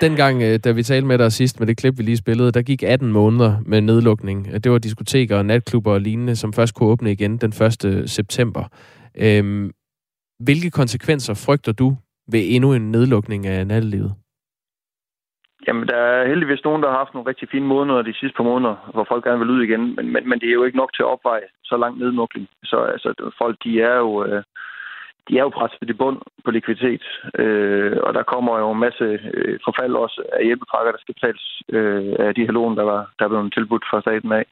[0.00, 2.62] Dengang, øh, da vi talte med dig sidst med det klip, vi lige spillede, der
[2.62, 4.48] gik 18 måneder med nedlukning.
[4.52, 7.52] Øh, det var diskoteker, natklubber og lignende, som først kunne åbne igen den
[7.84, 8.10] 1.
[8.10, 8.64] september.
[9.18, 9.70] Øhm,
[10.38, 11.96] hvilke konsekvenser frygter du
[12.32, 14.14] ved endnu en nedlukning af nattelivet?
[15.66, 18.44] Jamen, der er heldigvis nogen, der har haft nogle rigtig fine måneder de sidste par
[18.44, 20.92] måneder, hvor folk gerne vil ud igen, men, men, men det er jo ikke nok
[20.94, 22.48] til at opveje så langt nedmukling.
[22.64, 24.24] Så altså, folk, de er jo...
[24.24, 24.42] Øh,
[25.28, 27.04] de er jo presset i bund på likviditet,
[27.38, 31.62] øh, og der kommer jo en masse øh, forfald også af hjælpepakker, der skal betales
[31.68, 34.44] øh, af de her lån, der, var, der er blevet tilbudt fra staten af.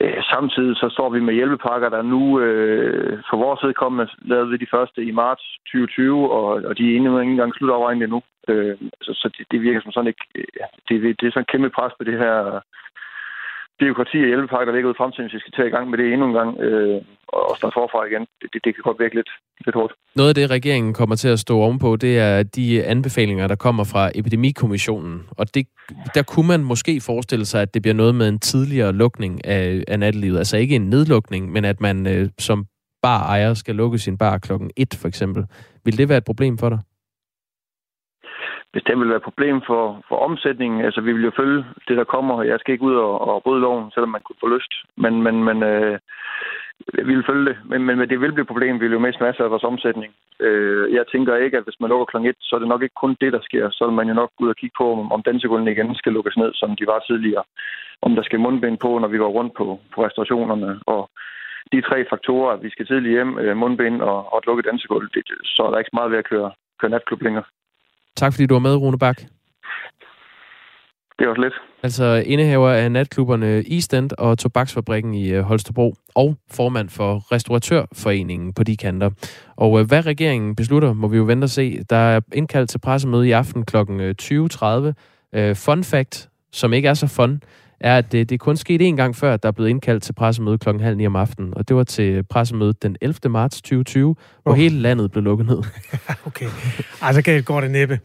[0.00, 4.56] Øh, samtidig så står vi med hjælpepakker, der nu øh, for vores vedkommende lavede vi
[4.56, 8.22] de første i marts 2020, og, og de er endnu ikke engang slutafregnet endnu.
[8.48, 10.24] Øh, så så det, det virker som sådan ikke...
[10.34, 10.44] Øh,
[10.88, 12.60] det, det er sådan et kæmpe pres på det her
[13.80, 15.98] byråkrati og hjælpepakke, der ligger ud i fremtiden, hvis vi skal tage i gang med
[15.98, 18.24] det endnu en gang øh, og starte forfra igen.
[18.40, 19.30] Det, det, det kan godt virke lidt,
[19.66, 19.92] lidt hårdt.
[20.16, 23.84] Noget af det, regeringen kommer til at stå ovenpå, det er de anbefalinger, der kommer
[23.84, 25.16] fra Epidemikommissionen.
[25.38, 25.66] Og det,
[26.14, 29.84] der kunne man måske forestille sig, at det bliver noget med en tidligere lukning af,
[29.88, 30.38] af nattelivet.
[30.38, 32.66] Altså ikke en nedlukning, men at man øh, som
[33.02, 35.44] bar ejer skal lukke sin bar klokken 1 for eksempel.
[35.84, 36.78] Vil det være et problem for dig?
[38.72, 40.84] Bestemt vil være et problem for, for omsætningen.
[40.84, 42.42] Altså, vi vil jo følge det, der kommer.
[42.42, 44.72] Jeg skal ikke ud og, og bryde loven, selvom man kunne få lyst.
[44.96, 45.98] Men, men, men øh,
[47.08, 47.56] vi vil følge det.
[47.64, 48.74] Men, men, men det vil blive et problem.
[48.80, 50.12] Vi vil jo miste masser af vores omsætning.
[50.40, 52.26] Øh, jeg tænker ikke, at hvis man lukker kl.
[52.26, 53.70] 1, så er det nok ikke kun det, der sker.
[53.70, 56.36] Så vil man jo nok ud og kigge på, om, om dansegulvene igen skal lukkes
[56.36, 57.44] ned, som de var tidligere.
[58.02, 60.80] Om der skal mundbind på, når vi går rundt på, på restaurationerne.
[60.86, 61.10] Og
[61.72, 65.08] de tre faktorer, at vi skal tidligt hjem, øh, mundbind og, og et lukket dansegulv,
[65.14, 66.50] det, så er der ikke så meget ved at køre,
[66.80, 67.44] køre natklub længere.
[68.18, 69.16] Tak fordi du var med, Rune Bak.
[71.18, 71.54] Det var lidt.
[71.82, 78.62] Altså indehaver af natklubberne East og Tobaksfabrikken i øh, Holstebro, og formand for Restauratørforeningen på
[78.62, 79.10] de kanter.
[79.56, 81.84] Og øh, hvad regeringen beslutter, må vi jo vente og se.
[81.90, 83.76] Der er indkaldt til pressemøde i aften kl.
[83.76, 85.52] 20.30.
[85.54, 87.42] Fun fact, som ikke er så fun,
[87.80, 90.02] er, at det, det er kun sket én gang før, at der er blevet indkaldt
[90.02, 91.56] til pressemøde klokken halv ni om aftenen.
[91.56, 93.30] Og det var til pressemødet den 11.
[93.30, 94.58] marts 2020, hvor oh.
[94.58, 95.58] hele landet blev lukket ned.
[96.26, 96.48] okay.
[97.02, 98.00] Altså galt går det næppe.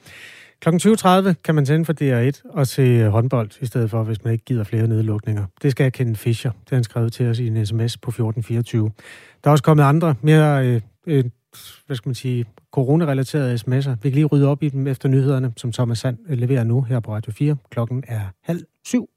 [0.64, 4.34] Klokken 20.30 kan man tænde for DR1 og se håndbold, i stedet for, hvis man
[4.34, 5.46] ikke gider flere nedlukninger.
[5.62, 6.52] Det skal jeg kende Fischer.
[6.52, 8.92] Det har han skrevet til os i en sms på 1424.
[9.44, 11.24] Der er også kommet andre, mere øh, øh,
[11.88, 13.96] hvad skal man sige, coronarelaterede sms'er.
[14.02, 17.00] Vi kan lige rydde op i dem efter nyhederne, som Thomas Sand leverer nu her
[17.00, 17.56] på Radio 4.
[17.70, 19.13] Klokken er halv syv.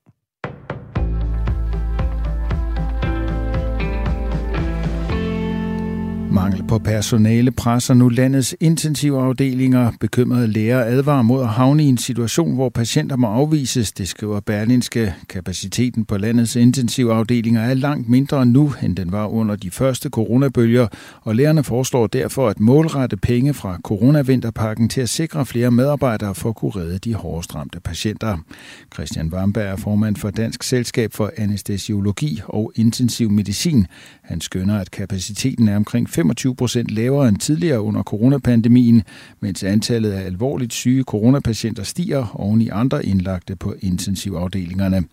[6.36, 9.92] Mangel på personale presser nu landets intensivafdelinger.
[10.00, 13.92] Bekymrede læger advarer mod at havne i en situation, hvor patienter må afvises.
[13.92, 15.14] Det skriver Berlinske.
[15.28, 20.88] Kapaciteten på landets intensivafdelinger er langt mindre nu, end den var under de første coronabølger,
[21.22, 26.48] og lægerne foreslår derfor at målrette penge fra coronavinterpakken til at sikre flere medarbejdere for
[26.48, 28.38] at kunne redde de hårdest ramte patienter.
[28.94, 33.86] Christian Wamberg er formand for Dansk Selskab for Anestesiologi og Intensiv Medicin.
[34.22, 39.02] Han skønner, at kapaciteten er omkring 25 procent lavere end tidligere under coronapandemien,
[39.40, 45.04] mens antallet af alvorligt syge coronapatienter stiger oven i andre indlagte på intensivafdelingerne.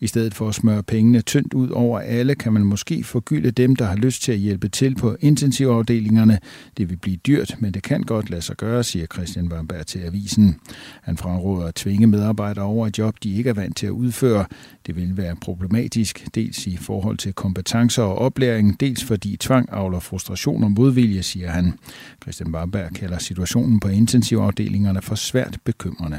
[0.00, 3.76] I stedet for at smøre pengene tyndt ud over alle, kan man måske forgylde dem,
[3.76, 6.38] der har lyst til at hjælpe til på intensivafdelingerne.
[6.76, 9.98] Det vil blive dyrt, men det kan godt lade sig gøre, siger Christian Wamberg til
[9.98, 10.56] avisen.
[11.02, 14.44] Han fraråder at tvinge medarbejdere over et job, de ikke er vant til at udføre.
[14.86, 20.00] Det vil være problematisk, dels i forhold til kompetencer og oplæring, dels fordi tvang afler
[20.00, 21.74] frustration og modvilje, siger han.
[22.22, 26.18] Christian Warberg kalder situationen på intensivafdelingerne for svært bekymrende.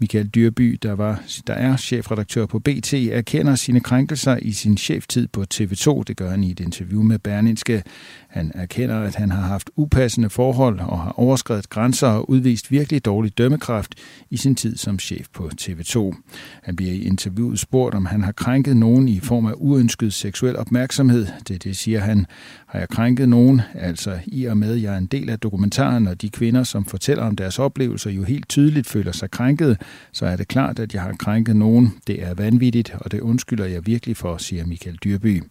[0.00, 5.28] Michael Dyrby, der, var, der er chefredaktør på BT, erkender sine krænkelser i sin cheftid
[5.28, 6.02] på TV2.
[6.06, 7.82] Det gør han i et interview med Berninske.
[8.30, 13.04] Han erkender, at han har haft upassende forhold og har overskrevet grænser og udvist virkelig
[13.04, 13.94] dårlig dømmekraft
[14.30, 16.14] i sin tid som chef på TV2.
[16.62, 20.56] Han bliver i interviewet spurgt, om han har krænket nogen i form af uønsket seksuel
[20.56, 21.26] opmærksomhed.
[21.48, 22.26] Det, det siger han.
[22.66, 23.60] Har jeg krænket nogen?
[23.74, 26.84] Altså i og med, at jeg er en del af dokumentaren, og de kvinder, som
[26.84, 29.80] fortæller om deres oplevelser, jo helt tydeligt føler sig krænket,
[30.12, 31.94] så er det klart, at jeg har krænket nogen.
[32.06, 35.42] Det er vanvittigt, og det undskylder jeg virkelig for, siger Michael Dyrby.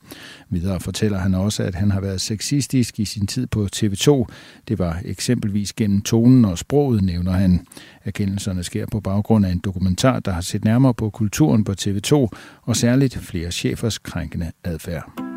[0.52, 4.26] Videre fortæller han også, at han har været sexistisk i sin tid på TV2.
[4.68, 7.68] Det var eksempelvis gennem tonen og sproget, nævner han.
[8.06, 12.28] Erkendelserne sker på baggrund af en dokumentar, der har set nærmere på kulturen på TV2,
[12.62, 15.29] og særligt flere chefers krænkende adfærd.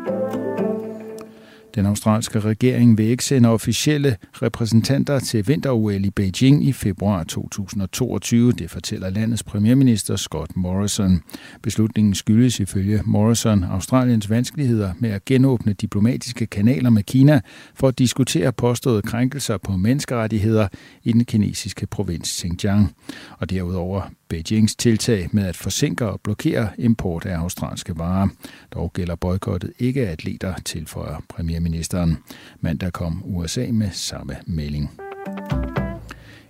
[1.75, 8.51] Den australske regering vil ikke sende officielle repræsentanter til vinter-OL i Beijing i februar 2022,
[8.51, 11.21] det fortæller landets premierminister Scott Morrison.
[11.61, 17.41] Beslutningen skyldes ifølge Morrison Australiens vanskeligheder med at genåbne diplomatiske kanaler med Kina
[17.75, 20.67] for at diskutere påståede krænkelser på menneskerettigheder
[21.03, 22.95] i den kinesiske provins Xinjiang.
[23.39, 28.27] Og derudover Beijings tiltag med at forsinke og blokere import af australske varer.
[28.73, 32.17] Dog gælder boykottet ikke atleter, tilføjer premierministeren.
[32.61, 34.89] Mandag kom USA med samme melding.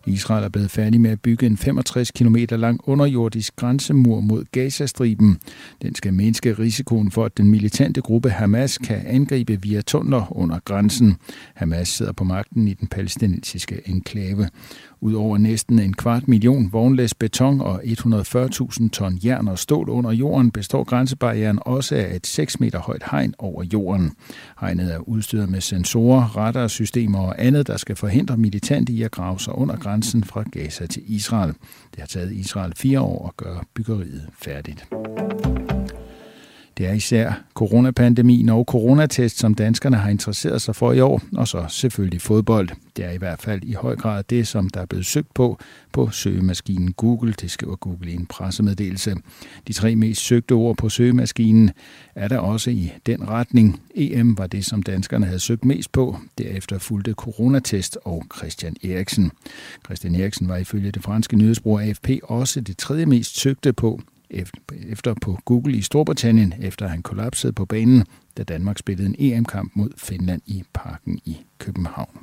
[0.05, 5.37] Israel er blevet færdig med at bygge en 65 km lang underjordisk grænsemur mod Gazastriben.
[5.81, 10.59] Den skal mindske risikoen for, at den militante gruppe Hamas kan angribe via tunneler under
[10.65, 11.17] grænsen.
[11.53, 14.49] Hamas sidder på magten i den palæstinensiske enklave.
[15.03, 20.51] Udover næsten en kvart million vognlæs beton og 140.000 ton jern og stål under jorden,
[20.51, 24.11] består grænsebarrieren også af et 6 meter højt hegn over jorden.
[24.61, 29.39] Hegnet er udstyret med sensorer, radarsystemer og andet, der skal forhindre militante i at grave
[29.39, 31.53] sig under grænsen fra Gaza til Israel.
[31.91, 34.87] Det har taget Israel fire år at gøre byggeriet færdigt.
[36.77, 41.47] Det er især coronapandemien og coronatest, som danskerne har interesseret sig for i år, og
[41.47, 42.69] så selvfølgelig fodbold.
[42.97, 45.59] Det er i hvert fald i høj grad det, som der er blevet søgt på
[45.91, 47.33] på søgemaskinen Google.
[47.41, 49.15] Det skriver Google i en pressemeddelelse.
[49.67, 51.71] De tre mest søgte ord på søgemaskinen
[52.15, 53.81] er der også i den retning.
[53.95, 56.17] EM var det, som danskerne havde søgt mest på.
[56.37, 59.31] Derefter fulgte coronatest og Christian Eriksen.
[59.85, 64.01] Christian Eriksen var ifølge det franske nyhedsbrug AFP også det tredje mest søgte på
[64.89, 68.03] efter på Google i Storbritannien, efter han kollapsede på banen,
[68.37, 72.19] da Danmark spillede en EM-kamp mod Finland i parken i København.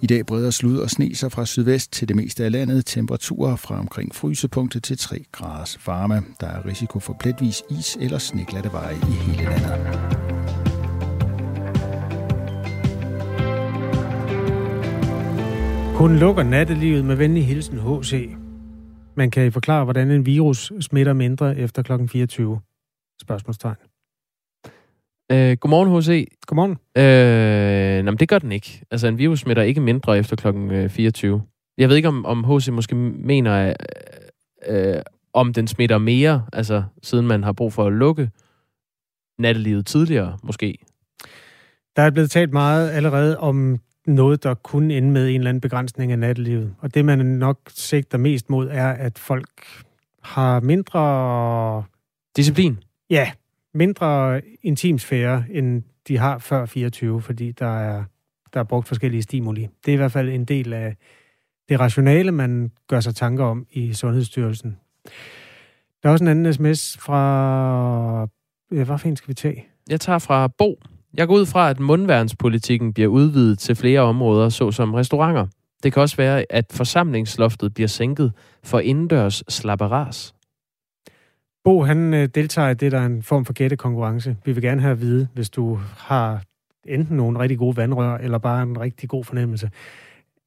[0.00, 2.86] I dag breder slud og sne sig fra sydvest til det meste af landet.
[2.86, 6.22] Temperaturer fra omkring frysepunktet til 3 graders varme.
[6.40, 10.41] Der er risiko for pletvis is eller sneglatte veje i hele landet.
[16.02, 18.30] Hun lukker nattelivet med venlig hilsen HC.
[19.14, 21.92] Man kan I forklare, hvordan en virus smitter mindre efter kl.
[22.06, 22.60] 24?
[23.20, 23.76] Spørgsmålstegn.
[25.32, 26.32] Øh, godmorgen, H.C.
[26.46, 26.76] Godmorgen.
[26.96, 28.84] Øh, nej, det gør den ikke.
[28.90, 30.88] Altså, en virus smitter ikke mindre efter kl.
[30.88, 31.42] 24.
[31.78, 32.68] Jeg ved ikke, om, om H.C.
[32.68, 33.74] måske mener,
[34.68, 38.30] øh, øh, om den smitter mere, altså siden man har brug for at lukke
[39.38, 40.78] nattelivet tidligere, måske.
[41.96, 45.60] Der er blevet talt meget allerede om noget, der kunne ende med en eller anden
[45.60, 46.74] begrænsning af nattelivet.
[46.78, 49.50] Og det, man nok sigter mest mod, er, at folk
[50.22, 51.84] har mindre...
[52.36, 52.78] Disciplin?
[53.10, 53.32] Ja,
[53.74, 58.04] mindre intimsfære, end de har før 24, fordi der er,
[58.54, 59.68] der er brugt forskellige stimuli.
[59.84, 60.96] Det er i hvert fald en del af
[61.68, 64.76] det rationale, man gør sig tanker om i Sundhedsstyrelsen.
[66.02, 68.28] Der er også en anden sms fra...
[68.72, 69.66] Ja, hvad fint skal vi tage?
[69.90, 70.80] Jeg tager fra Bo.
[71.14, 75.46] Jeg går ud fra, at mundværnspolitikken bliver udvidet til flere områder, såsom restauranter.
[75.82, 78.32] Det kan også være, at forsamlingsloftet bliver sænket
[78.64, 80.34] for indendørs slapperas.
[81.64, 84.36] Bo, han øh, deltager i det, der er en form for gættekonkurrence.
[84.44, 86.42] Vi vil gerne have at vide, hvis du har
[86.86, 89.70] enten nogle rigtig gode vandrør, eller bare en rigtig god fornemmelse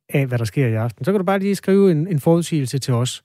[0.09, 1.05] af, hvad der sker i aften.
[1.05, 3.23] Så kan du bare lige skrive en, en forudsigelse til os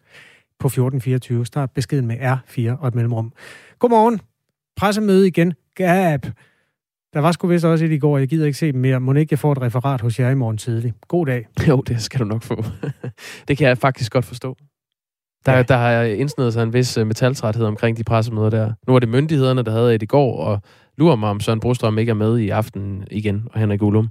[0.58, 1.46] på 1424.
[1.46, 3.32] Start beskeden med R4 og et mellemrum.
[3.78, 4.20] Godmorgen.
[4.76, 5.54] Pressemøde igen.
[5.74, 6.26] Gab.
[7.14, 9.00] Der var sgu vist også et i går, jeg gider ikke se dem mere.
[9.00, 10.92] Må ikke jeg får et referat hos jer i morgen tidlig.
[11.08, 11.46] God dag.
[11.68, 12.64] Jo, det skal du nok få.
[13.48, 14.56] det kan jeg faktisk godt forstå.
[15.46, 15.62] Der, ja.
[15.62, 18.72] der har indsnedet sig en vis uh, metaltræthed omkring de pressemøder der.
[18.86, 20.62] Nu er det myndighederne, der havde et i går, og
[20.98, 24.08] lurer mig, om Søren Brostrøm ikke er med i aften igen, og Henrik Ullum.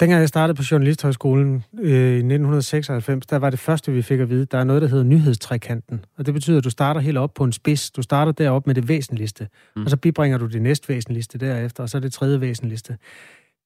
[0.00, 4.30] Dengang jeg startede på Journalisthøjskolen øh, i 1996, der var det første, vi fik at
[4.30, 6.04] vide, der er noget, der hedder nyhedstrækanten.
[6.18, 7.90] Og det betyder, at du starter helt op på en spids.
[7.90, 9.84] Du starter derop med det væsentligste, mm.
[9.84, 12.96] og så bibringer du det næste væsentligste derefter, og så det tredje væsentligste.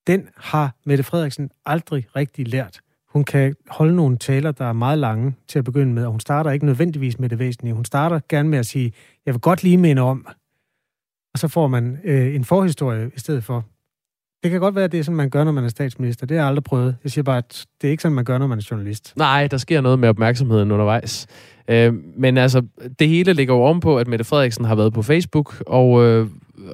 [0.06, 2.80] Den har Mette Frederiksen aldrig rigtig lært.
[3.12, 6.20] Hun kan holde nogle taler, der er meget lange til at begynde med, og hun
[6.20, 7.74] starter ikke nødvendigvis med det væsentlige.
[7.74, 8.92] Hun starter gerne med at sige,
[9.26, 10.26] jeg vil godt lige minde om,
[11.32, 13.64] og så får man øh, en forhistorie i stedet for.
[14.44, 16.26] Det kan godt være, at det er sådan, man gør, når man er statsminister.
[16.26, 16.96] Det har jeg aldrig prøvet.
[17.04, 19.12] Jeg siger bare, at det er ikke sådan, man gør, når man er journalist.
[19.16, 21.26] Nej, der sker noget med opmærksomheden undervejs.
[21.68, 22.62] Øh, men altså,
[22.98, 26.28] det hele ligger jo ovenpå, at Mette Frederiksen har været på Facebook og øh,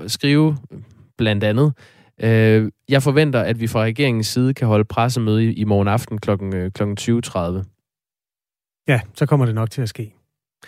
[0.06, 0.56] skrive
[1.18, 1.72] blandt andet,
[2.22, 6.18] øh, jeg forventer, at vi fra regeringens side kan holde pressemøde i, i morgen aften
[6.18, 6.30] kl.
[6.30, 6.82] Øh, kl.
[6.82, 7.38] 20.30.
[8.88, 10.14] Ja, så kommer det nok til at ske.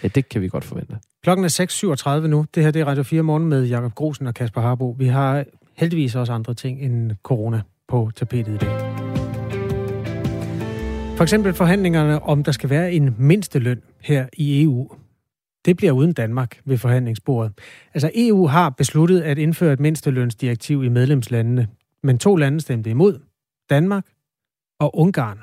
[0.02, 0.98] Ja, det kan vi godt forvente.
[1.22, 2.46] Klokken er 6.37 nu.
[2.54, 4.96] Det her det er Radio 4 morgen med Jakob Grosen og Kasper Harbo.
[4.98, 8.92] Vi har heldigvis også andre ting end corona på tapetet i dag.
[11.16, 14.90] For eksempel forhandlingerne om, der skal være en mindsteløn her i EU.
[15.64, 17.52] Det bliver uden Danmark ved forhandlingsbordet.
[17.94, 21.68] Altså EU har besluttet at indføre et mindstelønsdirektiv i medlemslandene,
[22.02, 23.18] men to lande stemte imod.
[23.70, 24.06] Danmark
[24.80, 25.38] og Ungarn.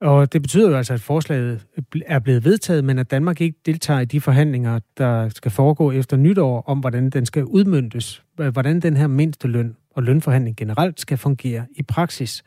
[0.00, 1.66] Og det betyder jo altså, at forslaget
[2.06, 6.16] er blevet vedtaget, men at Danmark ikke deltager i de forhandlinger, der skal foregå efter
[6.16, 11.66] nytår, om hvordan den skal udmyndtes, hvordan den her mindsteløn og lønforhandling generelt skal fungere
[11.76, 12.42] i praksis.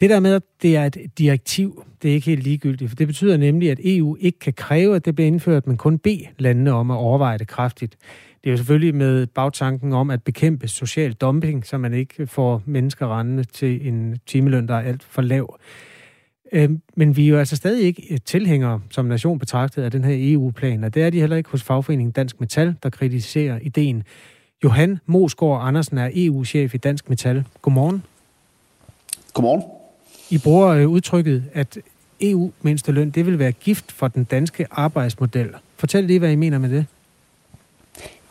[0.00, 3.06] Det der med, at det er et direktiv, det er ikke helt ligegyldigt, for det
[3.06, 6.72] betyder nemlig, at EU ikke kan kræve, at det bliver indført, men kun bede landene
[6.72, 7.96] om at overveje det kraftigt.
[8.42, 12.62] Det er jo selvfølgelig med bagtanken om at bekæmpe social dumping, så man ikke får
[12.64, 15.58] mennesker rendende til en timeløn, der er alt for lav.
[16.54, 20.14] Øh, men vi er jo altså stadig ikke tilhængere som nation betragtet af den her
[20.34, 24.02] EU-plan, og det er de heller ikke hos fagforeningen Dansk Metal, der kritiserer ideen.
[24.64, 27.44] Johan Mosgaard Andersen er EU-chef i Dansk Metal.
[27.62, 28.02] Godmorgen.
[29.32, 29.62] Godmorgen.
[30.30, 31.78] I bruger øh, udtrykket, at
[32.20, 35.50] EU-mindsteløn, det vil være gift for den danske arbejdsmodel.
[35.76, 36.86] Fortæl lige, hvad I mener med det.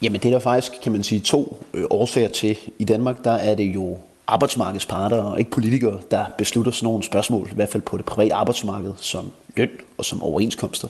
[0.01, 2.57] Jamen, det er der faktisk, kan man sige, to øh, årsager til.
[2.79, 7.49] I Danmark, der er det jo arbejdsmarkedsparter og ikke politikere, der beslutter sådan nogle spørgsmål,
[7.51, 10.87] i hvert fald på det private arbejdsmarked, som løn og som overenskomster.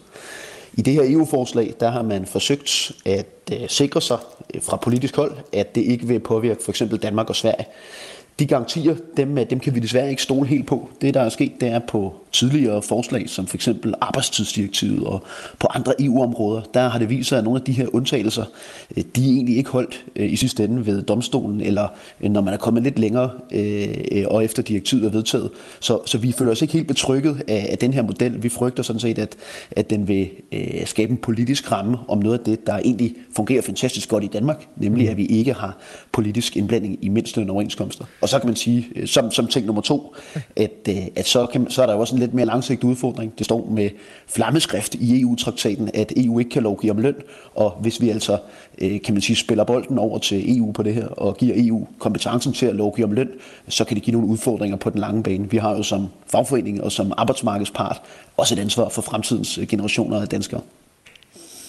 [0.73, 4.17] I det her EU-forslag, der har man forsøgt at øh, sikre sig
[4.53, 7.65] øh, fra politisk hold, at det ikke vil påvirke for eksempel Danmark og Sverige.
[8.39, 10.89] De garantier, dem, øh, dem kan vi desværre ikke stole helt på.
[11.01, 15.23] Det, der er sket, det er på tidligere forslag, som for eksempel arbejdstidsdirektivet og
[15.59, 18.45] på andre EU-områder, der har det vist sig, at nogle af de her undtagelser,
[18.97, 21.87] øh, de er egentlig ikke holdt øh, i sidste ende ved domstolen, eller
[22.19, 23.29] når man er kommet lidt længere
[24.27, 25.49] og efter direktivet er vedtaget.
[25.79, 28.43] Så, så vi føler os ikke helt betrykket af, af den her model.
[28.43, 29.35] Vi frygter sådan set, at,
[29.71, 30.29] at den vil
[30.85, 34.67] skabe en politisk ramme om noget af det, der egentlig fungerer fantastisk godt i Danmark,
[34.77, 35.77] nemlig at vi ikke har
[36.11, 38.05] politisk indblanding i mindstløn overenskomster.
[38.23, 40.15] Og så kan man sige, øh, som, som ting nummer to,
[40.55, 43.33] at, øh, at så, kan, så er der jo også en lidt mere langsigtet udfordring.
[43.37, 43.89] Det står med
[44.27, 47.15] flammeskrift i EU-traktaten, at EU ikke kan lovgive om løn,
[47.55, 48.37] og hvis vi altså,
[48.77, 51.87] øh, kan man sige, spiller bolden over til EU på det her, og giver EU
[51.99, 53.29] kompetencen til at lovgive om løn,
[53.67, 55.49] så kan det give nogle udfordringer på den lange bane.
[55.51, 58.01] Vi har jo som fagforening og som arbejdsmarkedspart
[58.37, 60.61] også et ansvar for fremtidens generationer af danskere.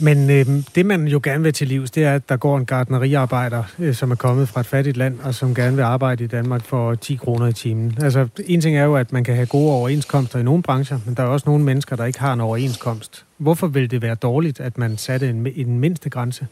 [0.00, 2.66] Men øh, det, man jo gerne vil til livs, det er, at der går en
[2.66, 6.26] gardneriarbejder, øh, som er kommet fra et fattigt land, og som gerne vil arbejde i
[6.26, 7.98] Danmark for 10 kroner i timen.
[8.00, 11.14] Altså, en ting er jo, at man kan have gode overenskomster i nogle brancher, men
[11.14, 13.24] der er også nogle mennesker, der ikke har en overenskomst.
[13.38, 16.46] Hvorfor vil det være dårligt, at man satte en, en mindste grænse?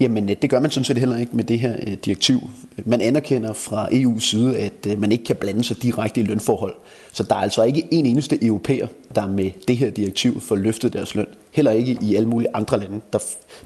[0.00, 2.40] Jamen, øh, det gør man sådan set heller ikke med det her øh, direktiv.
[2.84, 6.74] Man anerkender fra EU's side, at øh, man ikke kan blande sig direkte i lønforhold.
[7.12, 10.92] Så der er altså ikke en eneste europæer, der med det her direktiv får løftet
[10.92, 11.26] deres løn.
[11.52, 13.00] Heller ikke i alle mulige andre lande.
[13.12, 13.18] Der,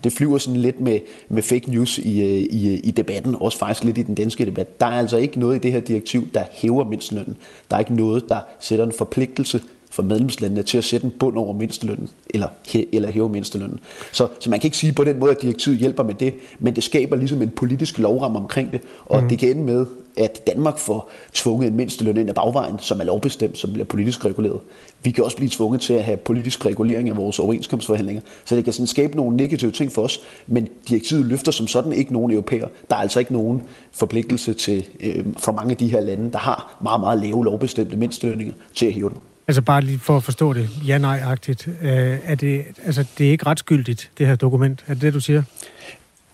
[0.05, 3.99] det flyver sådan lidt med, med fake news i, i, i debatten, også faktisk lidt
[3.99, 4.81] i den danske debat.
[4.81, 7.37] Der er altså ikke noget i det her direktiv, der hæver mindstlønnen.
[7.71, 9.61] Der er ikke noget, der sætter en forpligtelse
[9.99, 12.49] for medlemslandene til at sætte en bund over mindstelønnen, eller,
[12.93, 13.81] eller hæve mindstelønnen.
[14.13, 16.77] Så, så man kan ikke sige på den måde, at direktivet hjælper med det, men
[16.77, 19.29] det skaber ligesom en politisk lovramme omkring det, og mm.
[19.29, 19.87] det kan ende med,
[20.17, 24.25] at Danmark får tvunget en mindsteløn ind ad bagvejen, som er lovbestemt, som bliver politisk
[24.25, 24.61] reguleret.
[25.03, 28.65] Vi kan også blive tvunget til at have politisk regulering af vores overenskomstforhandlinger, så det
[28.65, 32.33] kan sådan skabe nogle negative ting for os, men direktivet løfter som sådan ikke nogen
[32.33, 32.69] europæer.
[32.91, 36.39] Der er altså ikke nogen forpligtelse til øh, for mange af de her lande, der
[36.39, 39.19] har meget, meget lave lovbestemte mindstelønninger til at hæve dem.
[39.49, 41.69] Altså bare lige for at forstå det, ja-nej-agtigt.
[41.83, 44.85] Øh, er det, altså, det er ikke retskyldigt, det her dokument?
[44.87, 45.43] Er det det, du siger?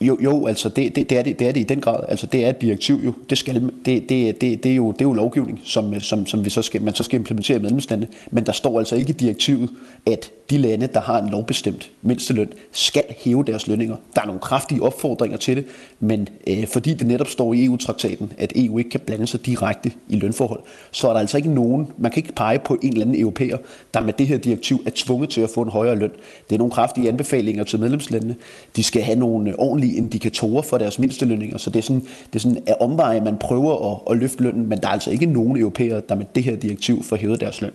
[0.00, 2.04] Jo, jo altså det, det, det, er det, det er det i den grad.
[2.08, 3.12] Altså det er et direktiv jo.
[3.30, 6.44] Det, skal, det, det, det, det, er, jo, det er jo lovgivning, som, som, som
[6.44, 8.12] vi så skal, man så skal implementere i medlemslandene.
[8.30, 9.70] Men der står altså ikke i direktivet,
[10.06, 13.96] at de lande, der har en lovbestemt mindsteløn, skal hæve deres lønninger.
[14.14, 15.64] Der er nogle kraftige opfordringer til det,
[16.00, 19.92] men øh, fordi det netop står i EU-traktaten, at EU ikke kan blande sig direkte
[20.08, 23.04] i lønforhold, så er der altså ikke nogen, man kan ikke pege på en eller
[23.04, 23.58] anden europæer,
[23.94, 26.12] der med det her direktiv er tvunget til at få en højere løn.
[26.48, 28.36] Det er nogle kraftige anbefalinger til medlemslandene.
[28.76, 32.34] De skal have nogle øh, ordentlige indikatorer for deres mindstelønninger, så det er sådan, det
[32.34, 35.26] er sådan at omveje, man prøver at, at løfte lønnen, men der er altså ikke
[35.26, 37.72] nogen europæere, der med det her direktiv får hævet deres løn.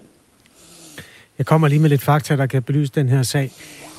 [1.38, 3.52] Jeg kommer lige med lidt fakta, der kan belyse den her sag.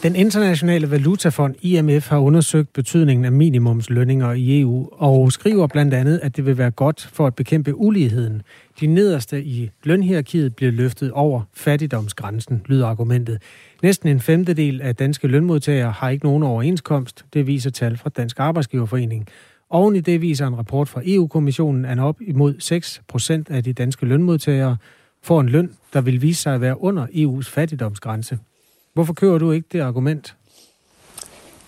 [0.02, 6.20] Den internationale valutafond IMF har undersøgt betydningen af minimumslønninger i EU og skriver blandt andet,
[6.22, 8.42] at det vil være godt for at bekæmpe uligheden.
[8.80, 13.42] De nederste i lønhierarkiet bliver løftet over fattigdomsgrænsen, lyder argumentet.
[13.82, 17.24] Næsten en femtedel af danske lønmodtagere har ikke nogen overenskomst.
[17.34, 19.26] Det viser tal fra Dansk Arbejdsgiverforening.
[19.70, 23.72] Oven i det viser en rapport fra EU-kommissionen, at op imod 6 procent af de
[23.72, 24.76] danske lønmodtagere
[25.22, 28.38] får en løn, der vil vise sig at være under EU's fattigdomsgrænse.
[28.94, 30.36] Hvorfor kører du ikke det argument?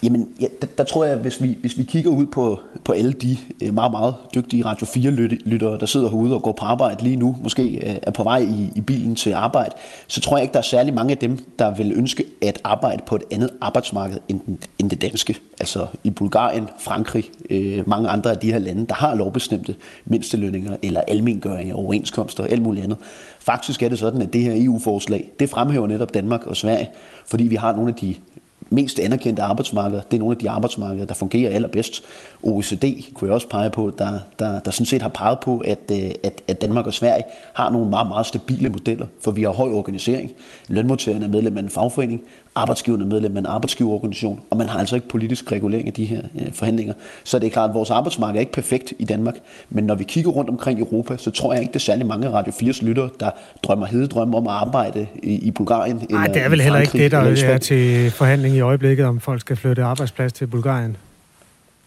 [0.02, 3.12] Jamen, ja, der, der tror jeg, hvis vi, hvis vi kigger ud på, på alle
[3.12, 7.16] de øh, meget, meget dygtige Radio 4-lyttere, der sidder herude og går på arbejde lige
[7.16, 9.74] nu, måske øh, er på vej i, i bilen til arbejde,
[10.06, 13.02] så tror jeg ikke, der er særlig mange af dem, der vil ønske at arbejde
[13.06, 14.40] på et andet arbejdsmarked end,
[14.78, 15.36] end det danske.
[15.60, 19.74] Altså i Bulgarien, Frankrig, øh, mange andre af de her lande, der har lovbestemte
[20.04, 22.98] mindstelønninger eller almengøring overenskomster og alt muligt andet.
[23.40, 26.90] Faktisk er det sådan, at det her EU-forslag, det fremhæver netop Danmark og Sverige,
[27.26, 28.14] fordi vi har nogle af de
[28.72, 32.02] mest anerkendte arbejdsmarkeder, det er nogle af de arbejdsmarkeder, der fungerer allerbedst.
[32.42, 35.78] OECD kunne jeg også pege på, der, der, der sådan set har peget på, at,
[35.92, 39.50] øh, at, at Danmark og Sverige har nogle meget, meget stabile modeller, for vi har
[39.50, 40.30] høj organisering.
[40.68, 42.22] Lønmodtagerne er medlem af en fagforening,
[42.54, 46.04] arbejdsgiverne er medlem af en arbejdsgiverorganisation, og man har altså ikke politisk regulering af de
[46.04, 46.94] her øh, forhandlinger.
[47.24, 49.34] Så det er klart, at vores arbejdsmarked er ikke perfekt i Danmark,
[49.70, 52.06] men når vi kigger rundt omkring i Europa, så tror jeg ikke, det er særlig
[52.06, 53.30] mange Radio 4's lyttere, der
[53.62, 56.06] drømmer hededrømme om at arbejde i, i Bulgarien.
[56.10, 59.40] Nej, det er vel heller ikke det, der er til forhandling i øjeblikket, om folk
[59.40, 60.96] skal flytte arbejdsplads til Bulgarien.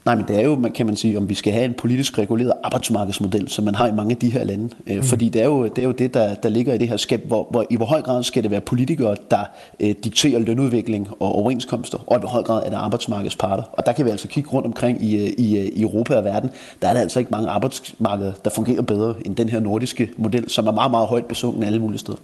[0.06, 2.54] Nej, men det er jo, kan man sige, om vi skal have en politisk reguleret
[2.64, 4.70] arbejdsmarkedsmodel, som man har i mange af de her lande.
[4.88, 5.04] Øh, mm.
[5.04, 7.26] Fordi det er jo det, er jo det der, der ligger i det her skab,
[7.28, 9.44] hvor, hvor i hvor høj grad skal det være politikere, der
[9.80, 13.64] øh, dikterer lønudvikling og overenskomster, og i hvor høj grad er det arbejdsmarkedsparter.
[13.64, 16.24] Og der kan vi altså kigge rundt omkring i, øh, i, øh, i Europa og
[16.24, 16.50] verden.
[16.82, 20.50] Der er der altså ikke mange arbejdsmarkeder, der fungerer bedre end den her nordiske model,
[20.50, 22.18] som er meget, meget højt besungen alle mulige steder.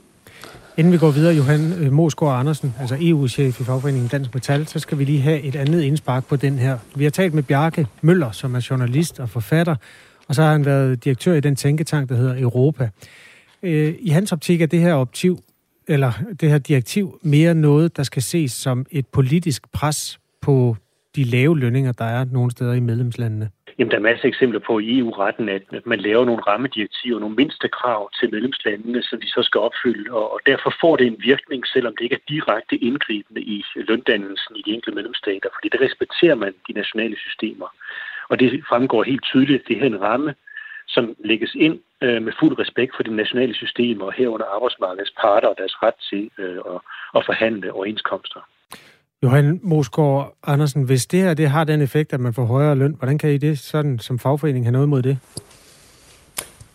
[0.78, 4.80] Inden vi går videre, Johan øh, Mosgaard Andersen, altså EU-chef i fagforeningen Dansk Metal, så
[4.80, 6.78] skal vi lige have et andet indspark på den her.
[6.96, 9.76] Vi har talt med Bjarke Møller, som er journalist og forfatter,
[10.28, 12.90] og så har han været direktør i den tænketank, der hedder Europa.
[13.64, 15.40] Øh, I hans optik er det her optiv,
[15.88, 20.76] eller det her direktiv mere noget, der skal ses som et politisk pres på
[21.16, 23.50] de lave lønninger, der er nogle steder i medlemslandene?
[23.82, 27.36] Jamen, der er masser af eksempler på i EU-retten, at man laver nogle rammedirektiver, nogle
[27.36, 31.68] mindste krav til medlemslandene, som de så skal opfylde, og derfor får det en virkning,
[31.68, 36.36] selvom det ikke er direkte indgribende i løndannelsen i de enkelte medlemsstater, fordi der respekterer
[36.36, 37.68] man de nationale systemer.
[38.30, 40.36] Og det fremgår helt tydeligt, at det her er en ramme,
[40.88, 45.48] som lægges ind øh, med fuld respekt for de nationale systemer, og herunder arbejdsmarkedets parter
[45.48, 46.80] og deres ret til øh, at,
[47.16, 48.42] at forhandle overenskomster.
[49.24, 52.96] Johan Mosgaard Andersen, hvis det her det har den effekt, at man får højere løn,
[52.98, 55.18] hvordan kan I det sådan som fagforening have noget mod det?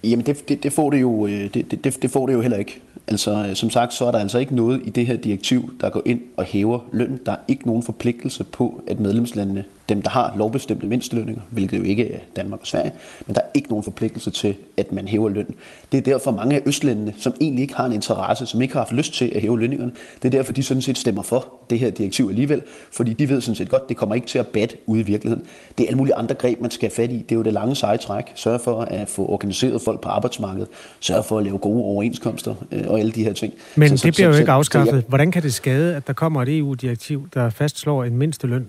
[0.05, 2.57] Jamen det, det, det, får det, jo, øh, det, det, det får det jo heller
[2.57, 2.81] ikke.
[3.09, 5.91] Altså øh, som sagt, så er der altså ikke noget i det her direktiv, der
[5.91, 7.21] går ind og hæver løn.
[7.27, 11.83] Der er ikke nogen forpligtelse på, at medlemslandene dem, der har lovbestemte mindstelønninger, hvilket jo
[11.83, 12.93] ikke er Danmark og Sverige,
[13.27, 15.55] men der er ikke nogen forpligtelse til, at man hæver løn.
[15.93, 18.81] Det er derfor mange af østlændene, som egentlig ikke har en interesse, som ikke har
[18.81, 21.79] haft lyst til at hæve lønningerne, det er derfor, de sådan set stemmer for det
[21.79, 22.63] her direktiv alligevel,
[22.93, 25.45] fordi de ved sådan set godt, det kommer ikke til at bat ude i virkeligheden.
[25.79, 27.17] Det er alle mulige andre greb, man skal have fat i.
[27.17, 28.25] Det er jo det lange seje træk.
[28.35, 30.69] Sørge for at få organiseret folk på arbejdsmarkedet.
[31.01, 33.53] Sørge for at lave gode overenskomster øh, og alle de her ting.
[33.77, 35.05] Men så, det bliver så, jo ikke afskaffet.
[35.09, 38.67] Hvordan kan det skade, at der kommer et EU-direktiv, der fastslår en mindsteløn?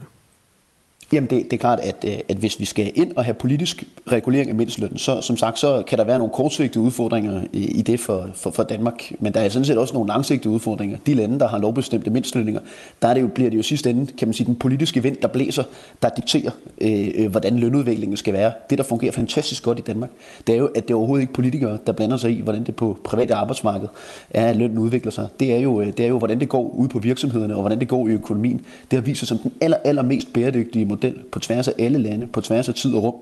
[1.11, 3.83] Jamen det, det er klart, at, øh, at hvis vi skal ind og have politisk
[4.11, 7.81] regulering af mindstelønnen, så som sagt, så kan der være nogle kortsigtede udfordringer i, i
[7.81, 9.11] det for, for, for Danmark.
[9.19, 10.97] Men der er sådan set også nogle langsigtede udfordringer.
[11.05, 12.61] De lande, der har lovbestemte mindstelønninger,
[13.01, 15.17] der er det jo, bliver det jo sidste ende, kan man sige, den politiske vind,
[15.21, 15.63] der blæser,
[16.01, 16.51] der dikterer,
[16.81, 18.51] øh, øh, hvordan lønudviklingen skal være.
[18.69, 20.09] Det, der fungerer fantastisk godt i Danmark,
[20.47, 22.75] det er jo, at det er overhovedet ikke politikere, der blander sig i, hvordan det
[22.75, 23.87] på private arbejdsmarked
[24.29, 25.27] er, at lønnen udvikler sig.
[25.39, 27.79] Det er jo, øh, det er jo hvordan det går ud på virksomhederne, og hvordan
[27.79, 28.61] det går i økonomien.
[28.91, 31.99] Det har vist sig som den aller, aller mest bæredygtige model på tværs af alle
[31.99, 33.15] lande, på tværs af tid og rum.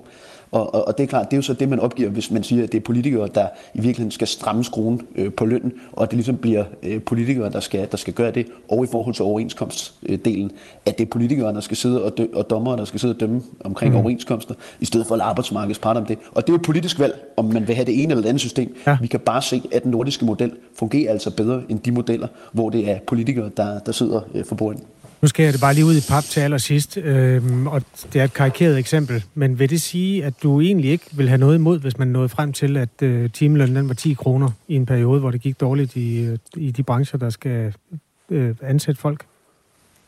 [0.51, 2.43] Og, og, og det er klart, det er jo så det, man opgiver, hvis man
[2.43, 6.03] siger, at det er politikere, der i virkeligheden skal stramme skruen øh, på lønnen, og
[6.03, 9.15] at det ligesom bliver øh, politikere, der skal, der skal gøre det, og i forhold
[9.15, 10.51] til overenskomstdelen,
[10.85, 13.19] at det er politikere, der skal sidde og, dø, og dommere, der skal sidde og
[13.19, 13.99] dømme omkring mm.
[13.99, 16.17] overenskomster, i stedet for at arbejdsmarkedets parter om det.
[16.31, 18.29] Og det er jo et politisk valg, om man vil have det ene eller det
[18.29, 18.75] andet system.
[18.87, 18.97] Ja.
[19.01, 22.69] Vi kan bare se, at den nordiske model fungerer altså bedre end de modeller, hvor
[22.69, 24.85] det er politikere, der, der sidder øh, for bordenden.
[25.21, 27.81] Nu skal jeg det bare lige ud i pap til allersidst, øhm, og
[28.13, 31.37] det er et karikeret eksempel, men vil det sige, at du egentlig ikke vil have
[31.37, 34.75] noget imod, hvis man nåede frem til, at øh, timelønnen den var 10 kroner i
[34.75, 37.73] en periode, hvor det gik dårligt i, øh, i de brancher, der skal
[38.29, 39.25] øh, ansætte folk?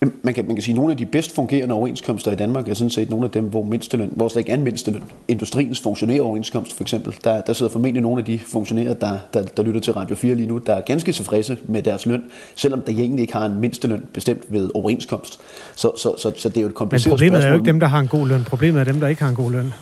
[0.02, 2.74] Man kan, man kan sige, at nogle af de bedst fungerende overenskomster i Danmark er
[2.74, 5.04] sådan set nogle af dem, hvor, mindsteløn, hvor der ikke er en mindsteløn.
[5.28, 9.64] Industriens funktionæroverenskomst for eksempel, der, der sidder formentlig nogle af de funktionærer, der, der, der
[9.64, 12.24] lytter til Radio 4 lige nu, der er ganske tilfredse med deres løn,
[12.56, 15.40] selvom der egentlig ikke har en mindsteløn bestemt ved overenskomst.
[15.76, 17.48] Så, så, så, så det er jo et kompliceret Men problemet spørgsmål.
[17.48, 18.44] er jo ikke dem, der har en god løn.
[18.44, 19.74] Problemet er dem, der ikke har en god løn.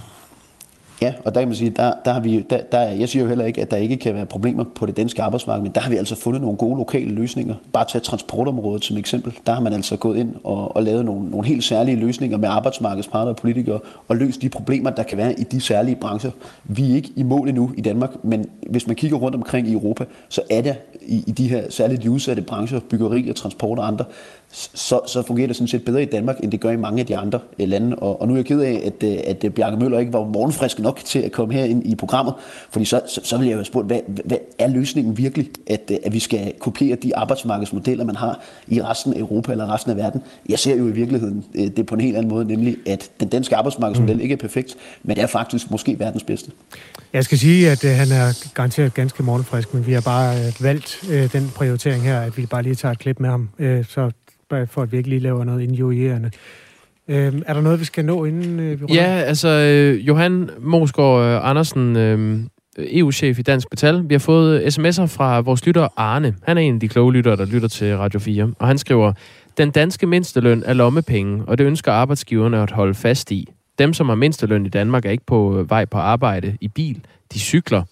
[1.06, 3.30] Ja, og der kan man sige, der, der har vi, der, der, jeg siger jo
[3.30, 5.90] heller ikke, at der ikke kan være problemer på det danske arbejdsmarked, men der har
[5.90, 7.56] vi altså fundet nogle gode lokale løsninger.
[7.74, 9.34] Bare tage transportområdet som eksempel.
[9.46, 12.50] Der har man altså gået ind og, og lavet nogle, nogle helt særlige løsninger med
[12.50, 16.32] arbejdsmarkedsparter og politikere, og løst de problemer, der kan være i de særlige brancher.
[16.64, 19.74] Vi er ikke i mål endnu i Danmark, men hvis man kigger rundt omkring i
[19.74, 23.80] Europa, så er der i, i de her særligt de udsatte brancher, byggeri og transport
[23.80, 24.06] og andre,
[24.56, 27.06] så, så fungerer det sådan set bedre i Danmark, end det gør i mange af
[27.06, 27.96] de andre øh, lande.
[27.96, 30.26] Og, og nu er jeg ked af, at, øh, at, at Bjarke Møller ikke var
[30.26, 32.34] morgenfrisk nok til at komme her ind i programmet,
[32.70, 35.92] fordi så, så, så vil jeg jo have spurgt, hvad, hvad er løsningen virkelig, at,
[35.92, 39.92] øh, at vi skal kopiere de arbejdsmarkedsmodeller, man har i resten af Europa eller resten
[39.92, 40.22] af verden?
[40.50, 43.56] Jeg ser jo i virkeligheden det på en helt anden måde, nemlig at den danske
[43.56, 44.22] arbejdsmarkedsmodel mm.
[44.22, 46.52] ikke er perfekt, men det er faktisk måske verdens bedste.
[47.14, 51.00] Jeg skal sige, at han er garanteret ganske morgenfrisk, men vi har bare valgt
[51.34, 53.50] den prioritering her, at vi bare lige tager et klip med ham.
[53.90, 54.12] så
[54.50, 56.32] for at vi ikke lige laver noget injurierende.
[57.08, 58.96] Øhm, er der noget, vi skal nå, inden øh, vi runder?
[58.96, 62.40] Ja, altså øh, Johan Mosgaard øh, Andersen, øh,
[62.78, 64.10] EU-chef i Dansk Metal.
[64.10, 66.36] Vi har fået sms'er fra vores lytter Arne.
[66.44, 68.54] Han er en af de kloge lyttere, der lytter til Radio 4.
[68.60, 69.14] Og han skriver,
[69.58, 73.48] den danske mindsteløn er lommepenge, og det ønsker arbejdsgiverne at holde fast i.
[73.80, 77.02] Dem, som har mindsteløn i Danmark, er ikke på øh, vej på arbejde i bil.
[77.34, 77.84] De cykler.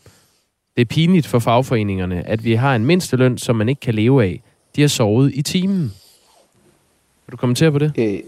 [0.75, 4.23] Det er pinligt for fagforeningerne, at vi har en mindsteløn, som man ikke kan leve
[4.23, 4.43] af.
[4.75, 5.93] De har sovet i timen.
[7.27, 7.91] Vil du kommentere på det?
[7.97, 8.19] Øh,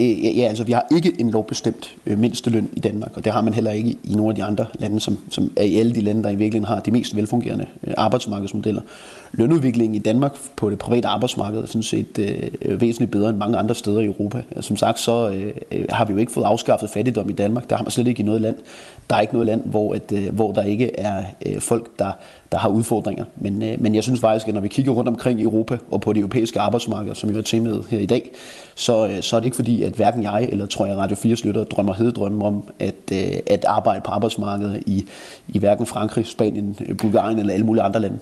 [0.00, 3.40] øh, ja, altså vi har ikke en lovbestemt øh, mindsteløn i Danmark, og det har
[3.40, 6.00] man heller ikke i nogle af de andre lande, som, som er i alle de
[6.00, 8.82] lande, der i virkeligheden har de mest velfungerende øh, arbejdsmarkedsmodeller.
[9.32, 12.18] Lønudviklingen i Danmark på det private arbejdsmarked er sådan set
[12.62, 14.42] øh, væsentligt bedre end mange andre steder i Europa.
[14.50, 17.70] Altså, som sagt, så øh, øh, har vi jo ikke fået afskaffet fattigdom i Danmark.
[17.70, 18.56] Der har man slet ikke i noget land.
[19.10, 22.12] Der er ikke noget land, hvor, at, øh, hvor der ikke er øh, folk, der
[22.52, 23.24] der har udfordringer.
[23.36, 26.00] Men, øh, men jeg synes faktisk, at når vi kigger rundt omkring i Europa og
[26.00, 28.30] på det europæiske arbejdsmarked, som vi har temaet her i dag,
[28.74, 31.36] så, øh, så er det ikke fordi, at hverken jeg eller tror jeg Radio 4
[31.44, 35.06] lytter drømmer hededrømme om at, øh, at arbejde på arbejdsmarkedet i,
[35.48, 38.18] i hverken Frankrig, Spanien, Bulgarien eller alle mulige andre lande.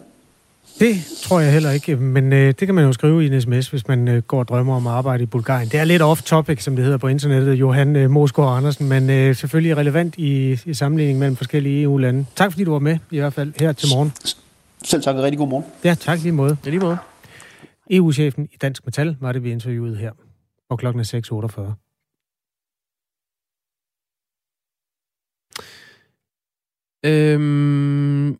[0.78, 3.68] Det tror jeg heller ikke, men øh, det kan man jo skrive i en sms,
[3.68, 5.68] hvis man øh, går og drømmer om at arbejde i Bulgarien.
[5.68, 9.36] Det er lidt off-topic, som det hedder på internettet, Johan øh, Mosgaard Andersen, men øh,
[9.36, 12.26] selvfølgelig relevant i, i sammenligning mellem forskellige EU-lande.
[12.36, 14.12] Tak fordi du var med, i hvert fald her til morgen.
[14.84, 15.66] Selv tak, og rigtig god morgen.
[15.84, 16.56] Ja, tak lige måde.
[16.64, 16.98] Ja, lige måde.
[17.90, 20.12] EU-chefen i Dansk Metal var det, vi interviewede her,
[20.70, 21.74] og klokken er
[27.04, 27.08] 6.48.
[27.08, 28.38] Øhm,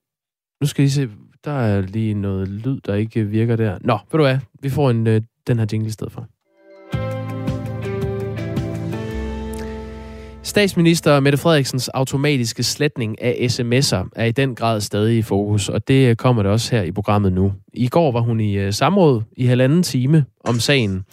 [0.61, 1.09] nu skal I se,
[1.45, 3.79] der er lige noget lyd, der ikke virker der.
[3.81, 4.39] Nå, ved du hvad?
[4.63, 6.27] Vi får en, øh, den her jingle i stedet for.
[10.43, 15.89] Statsminister Mette Frederiksens automatiske sletning af sms'er er i den grad stadig i fokus, og
[15.89, 17.53] det øh, kommer det også her i programmet nu.
[17.75, 21.05] I går var hun i øh, samråd i halvanden time om sagen.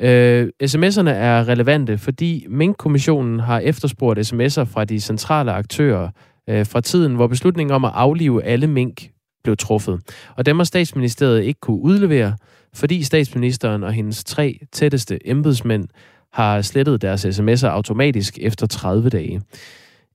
[0.00, 6.08] Øh, sms'erne er relevante, fordi Mink-kommissionen har efterspurgt sms'er fra de centrale aktører
[6.48, 9.10] øh, fra tiden, hvor beslutningen om at aflive alle mink
[9.44, 10.00] blev truffet.
[10.36, 12.36] Og dem har statsministeriet ikke kunne udlevere,
[12.74, 15.88] fordi statsministeren og hendes tre tætteste embedsmænd
[16.32, 19.42] har slettet deres sms'er automatisk efter 30 dage.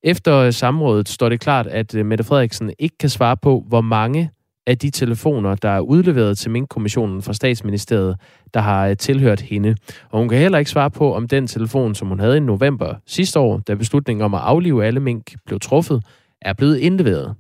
[0.04, 4.30] Efter samrådet står det klart, at øh, Mette Frederiksen ikke kan svare på, hvor mange
[4.68, 8.16] af de telefoner, der er udleveret til Mink-kommissionen fra statsministeriet,
[8.54, 9.76] der har øh, tilhørt hende.
[10.12, 12.96] Og hun kan heller ikke svare på, om den telefon, som hun havde i november
[13.06, 16.04] sidste år, da beslutningen om at aflive alle mink blev truffet,
[16.42, 17.36] er blevet indleveret.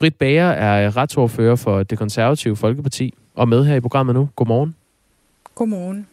[0.00, 4.28] Britt Bager er retsordfører for det konservative Folkeparti og med her i programmet nu.
[4.36, 4.74] Godmorgen.
[5.54, 6.06] Godmorgen.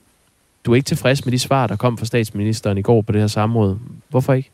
[0.66, 3.22] Du er ikke tilfreds med de svar, der kom fra statsministeren i går på det
[3.22, 3.78] her samråd.
[4.10, 4.50] Hvorfor ikke?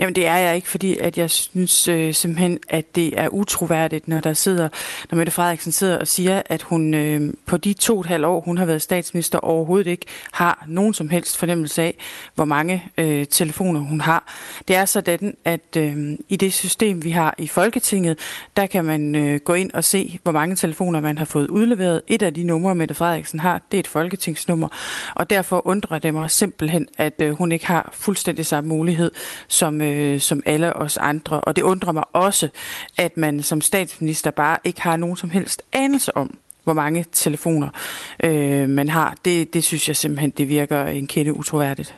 [0.00, 4.08] Jamen det er jeg ikke, fordi at jeg synes øh, simpelthen, at det er utroværdigt,
[4.08, 4.68] når der sidder,
[5.10, 8.26] når Mette Frederiksen sidder og siger, at hun øh, på de to og et halvt
[8.26, 11.94] år, hun har været statsminister, overhovedet ikke har nogen som helst fornemmelse af,
[12.34, 14.34] hvor mange øh, telefoner hun har.
[14.68, 18.18] Det er sådan, at øh, i det system, vi har i Folketinget,
[18.56, 22.02] der kan man øh, gå ind og se, hvor mange telefoner man har fået udleveret.
[22.06, 24.68] Et af de numre, Mette Frederiksen har, det er et folketingsnummer,
[25.14, 29.10] og derfor undrer det mig simpelthen, at øh, hun ikke har fuldstændig samme mulighed
[29.48, 31.40] som øh, øh, som alle os andre.
[31.40, 32.48] Og det undrer mig også,
[32.98, 37.68] at man som statsminister bare ikke har nogen som helst anelse om, hvor mange telefoner
[38.24, 39.16] øh, man har.
[39.24, 41.94] Det, det synes jeg simpelthen, det virker en kende utroværdigt.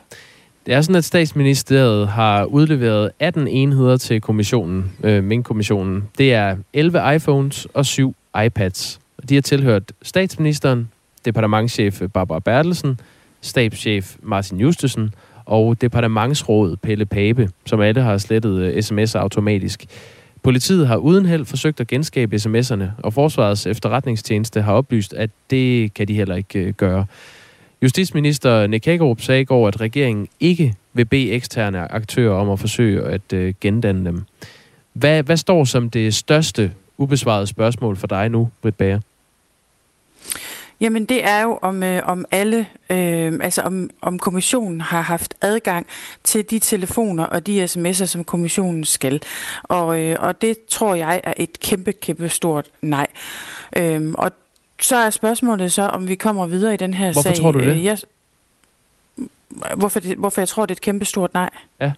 [0.65, 6.03] Det er sådan, at statsministeriet har udleveret 18 enheder til kommissionen, øh, Mink-kommissionen.
[6.17, 8.15] Det er 11 iPhones og 7
[8.45, 8.99] iPads.
[9.29, 10.89] De har tilhørt statsministeren,
[11.25, 12.99] departementchef Barbara Bertelsen,
[13.41, 15.13] stabschef Martin Justesen
[15.45, 19.85] og departementsråd Pelle Pape, som alle har slettet øh, sms'er automatisk.
[20.43, 25.93] Politiet har uden held forsøgt at genskabe sms'erne, og Forsvarets efterretningstjeneste har oplyst, at det
[25.93, 27.05] kan de heller ikke øh, gøre.
[27.81, 32.59] Justitsminister Nick Hagerup sagde i går, at regeringen ikke vil bede eksterne aktører om at
[32.59, 34.23] forsøge at øh, gendanne dem.
[34.93, 38.99] Hvad, hvad står som det største ubesvarede spørgsmål for dig nu, Britt Bager?
[40.81, 45.33] Jamen det er jo om, øh, om alle, øh, altså om, om kommissionen har haft
[45.41, 45.87] adgang
[46.23, 49.21] til de telefoner og de sms'er, som kommissionen skal.
[49.63, 53.07] Og, øh, og det tror jeg er et kæmpe, kæmpe stort nej.
[53.77, 54.31] Øh, og
[54.81, 57.41] så er spørgsmålet så, om vi kommer videre i den her Hvorfor sag.
[57.41, 57.75] Hvorfor tror du det?
[57.77, 57.97] Øh, jeg,
[59.77, 61.49] hvorfor, det, hvorfor jeg tror, det er et kæmpe stort nej?
[61.81, 61.91] Ja.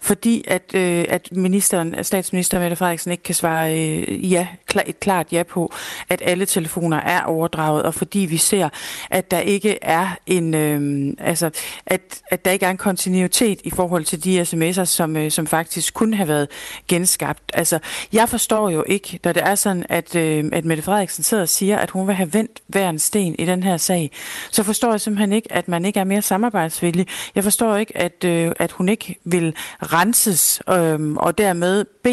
[0.00, 4.82] Fordi at, øh, at ministeren, at statsminister Mette Frederiksen ikke kan svare øh, ja, klar,
[4.86, 5.72] et klart ja på,
[6.08, 8.68] at alle telefoner er overdraget, og fordi vi ser,
[9.10, 11.50] at der ikke er en, øh, altså,
[11.86, 12.00] at,
[12.30, 15.94] at der ikke er en kontinuitet i forhold til de sms'er, som, øh, som faktisk
[15.94, 16.48] kunne have været
[16.88, 17.42] genskabt.
[17.54, 17.78] Altså,
[18.12, 21.48] jeg forstår jo ikke, når det er sådan, at, øh, at Mette Frederiksen sidder og
[21.48, 24.10] siger, at hun vil have vendt hver en sten i den her sag,
[24.50, 27.06] så forstår jeg simpelthen ikke, at man ikke er mere samarbejdsvillig.
[27.34, 32.06] Jeg forstår ikke, at, øh, at hun ikke vil renses, øh, og dermed B,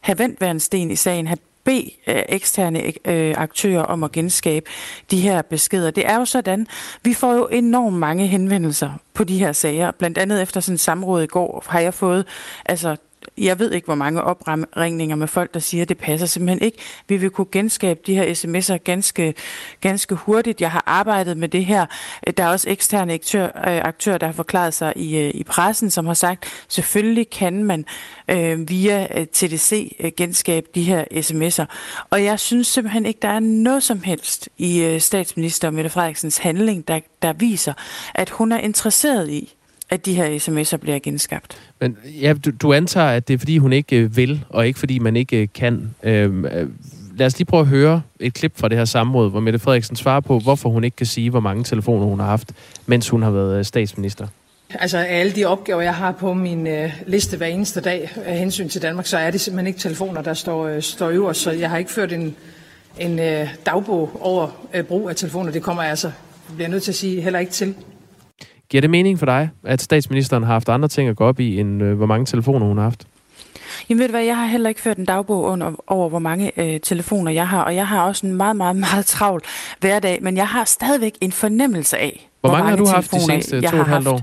[0.00, 4.12] have vendt hver en sten i sagen, have bede øh, eksterne øh, aktører om at
[4.12, 4.66] genskabe
[5.10, 5.90] de her beskeder.
[5.90, 6.66] Det er jo sådan,
[7.02, 9.90] vi får jo enormt mange henvendelser på de her sager.
[9.90, 12.26] Blandt andet efter sådan en samråd i går har jeg fået
[12.66, 12.96] altså
[13.38, 16.78] jeg ved ikke, hvor mange opringninger med folk, der siger, at det passer simpelthen ikke.
[17.08, 19.34] Vi vil kunne genskabe de her sms'er ganske,
[19.80, 20.60] ganske hurtigt.
[20.60, 21.86] Jeg har arbejdet med det her.
[22.36, 25.90] Der er også eksterne aktører, aktør, aktører der har forklaret sig i, øh, i pressen,
[25.90, 27.84] som har sagt, selvfølgelig kan man
[28.28, 31.64] øh, via øh, TDC genskabe de her sms'er.
[32.10, 36.88] Og jeg synes simpelthen ikke, der er noget som helst i statsminister Mette Frederiksens handling,
[36.88, 37.72] der, der viser,
[38.14, 39.54] at hun er interesseret i,
[39.90, 41.58] at de her sms'er bliver genskabt.
[41.80, 44.78] Men ja, du, du antager, at det er, fordi hun ikke øh, vil, og ikke
[44.78, 45.94] fordi man ikke øh, kan.
[46.02, 46.68] Øhm, øh,
[47.16, 49.96] lad os lige prøve at høre et klip fra det her samråd, hvor Mette Frederiksen
[49.96, 52.52] svarer på, hvorfor hun ikke kan sige, hvor mange telefoner hun har haft,
[52.86, 54.26] mens hun har været statsminister.
[54.74, 58.38] Altså af alle de opgaver, jeg har på min øh, liste hver eneste dag af
[58.38, 61.40] hensyn til Danmark, så er det simpelthen ikke telefoner, der står, øh, står øverst.
[61.40, 62.36] Så jeg har ikke ført en,
[62.98, 65.52] en øh, dagbog over øh, brug af telefoner.
[65.52, 66.10] Det kommer jeg altså,
[66.54, 67.74] bliver nødt til at sige, heller ikke til.
[68.68, 71.60] Giver det mening for dig, at statsministeren har haft andre ting at gå op i,
[71.60, 73.06] end øh, hvor mange telefoner hun har haft?
[73.88, 76.52] Jamen ved du hvad, jeg har heller ikke ført en dagbog under, over, hvor mange
[76.56, 79.42] øh, telefoner jeg har, og jeg har også en meget, meget, meget travl
[79.80, 83.12] hverdag, men jeg har stadigvæk en fornemmelse af, hvor, hvor mange, mange har du haft
[83.12, 84.20] de seneste to og et halvt år?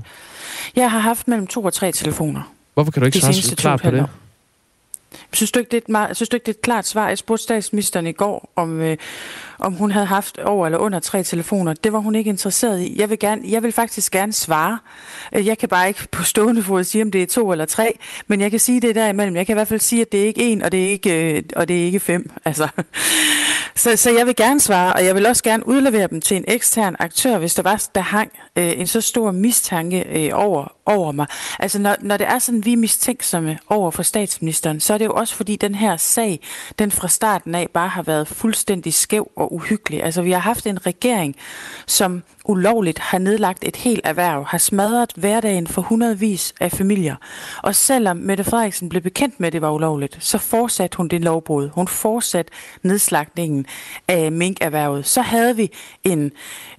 [0.76, 2.52] Jeg har haft mellem to og tre telefoner.
[2.74, 4.06] Hvorfor kan du ikke svare klart på det?
[5.32, 7.08] Synes du, ikke, det er et meget, synes du ikke, det er et klart svar?
[7.08, 8.96] Jeg spurgte statsministeren i går, om, øh,
[9.62, 11.74] om hun havde haft over eller under tre telefoner.
[11.74, 13.00] Det var hun ikke interesseret i.
[13.00, 14.78] Jeg vil, gerne, jeg vil faktisk gerne svare.
[15.34, 17.98] Øh, jeg kan bare ikke på stående fod sige, om det er to eller tre,
[18.26, 19.36] men jeg kan sige det derimellem.
[19.36, 21.36] Jeg kan i hvert fald sige, at det er ikke en, og det er ikke,
[21.36, 22.30] øh, og det er ikke fem.
[22.44, 22.68] Altså.
[23.74, 26.44] Så, så jeg vil gerne svare, og jeg vil også gerne udlevere dem til en
[26.48, 31.12] ekstern aktør, hvis der var der hang øh, en så stor mistanke øh, over, over
[31.12, 31.26] mig.
[31.58, 35.04] Altså når, når det er sådan, vi er mistænksomme over for statsministeren, så er det
[35.04, 36.40] jo også fordi den her sag,
[36.78, 40.02] den fra starten af bare har været fuldstændig skæv og uhyggelig.
[40.02, 41.36] Altså vi har haft en regering,
[41.86, 47.16] som ulovligt har nedlagt et helt erhverv, har smadret hverdagen for hundredvis af familier.
[47.62, 51.20] Og selvom Mette Frederiksen blev bekendt med, at det var ulovligt, så fortsatte hun det
[51.20, 51.68] lovbrud.
[51.68, 53.66] Hun fortsatte nedslagningen
[54.08, 55.06] af minkerhvervet.
[55.06, 55.70] Så havde vi
[56.04, 56.32] en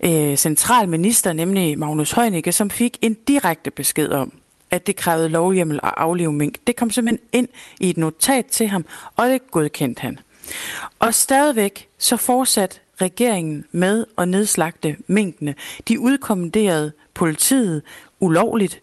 [0.03, 4.32] øh, central minister, nemlig Magnus Heunicke, som fik en direkte besked om,
[4.72, 6.57] at det krævede lovhjemmel at aflive mink.
[6.68, 7.47] Det kom simpelthen ind
[7.80, 8.86] i et notat til ham,
[9.16, 10.20] og det godkendte han.
[10.99, 15.56] Og stadigvæk så fortsat regeringen med at nedslagte minkene.
[15.88, 17.82] De udkommanderede politiet
[18.20, 18.82] ulovligt,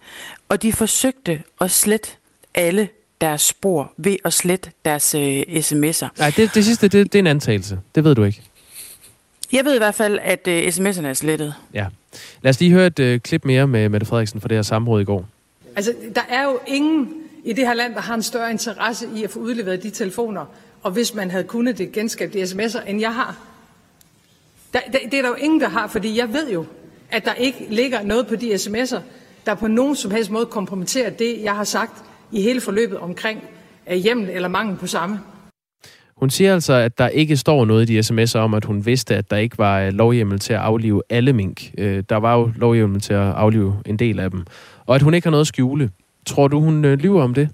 [0.49, 2.11] og de forsøgte at slette
[2.55, 2.89] alle
[3.21, 6.09] deres spor ved at slette deres øh, sms'er.
[6.19, 7.79] Nej, det, det sidste, det, det er en antagelse.
[7.95, 8.43] Det ved du ikke.
[9.53, 11.55] Jeg ved i hvert fald, at øh, sms'erne er slettet.
[11.75, 11.87] Ja.
[12.43, 15.01] Lad os lige høre et øh, klip mere med Mette Frederiksen fra det her samråd
[15.01, 15.29] i går.
[15.77, 17.09] Altså, der er jo ingen
[17.45, 20.45] i det her land, der har en større interesse i at få udleveret de telefoner,
[20.83, 23.37] og hvis man havde kunnet det genskabe de sms'er, end jeg har.
[24.73, 26.65] Der, der, det er der jo ingen, der har, fordi jeg ved jo,
[27.11, 29.01] at der ikke ligger noget på de sms'er,
[29.47, 33.41] der på nogen som helst måde kompromitterer det, jeg har sagt i hele forløbet omkring
[33.91, 35.21] øh, hjemmel eller mangel på samme.
[36.17, 39.17] Hun siger altså, at der ikke står noget i de sms'er om, at hun vidste,
[39.17, 41.71] at der ikke var øh, lovhjemmel til at aflive alle mink.
[41.79, 44.45] Øh, der var jo lovhjemmel til at aflive en del af dem.
[44.87, 45.91] Og at hun ikke har noget at skjule.
[46.27, 47.49] Tror du, hun øh, lyver om det?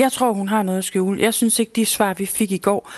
[0.00, 1.22] Jeg tror, hun har noget at skjule.
[1.22, 2.92] Jeg synes ikke, de svar, vi fik i går,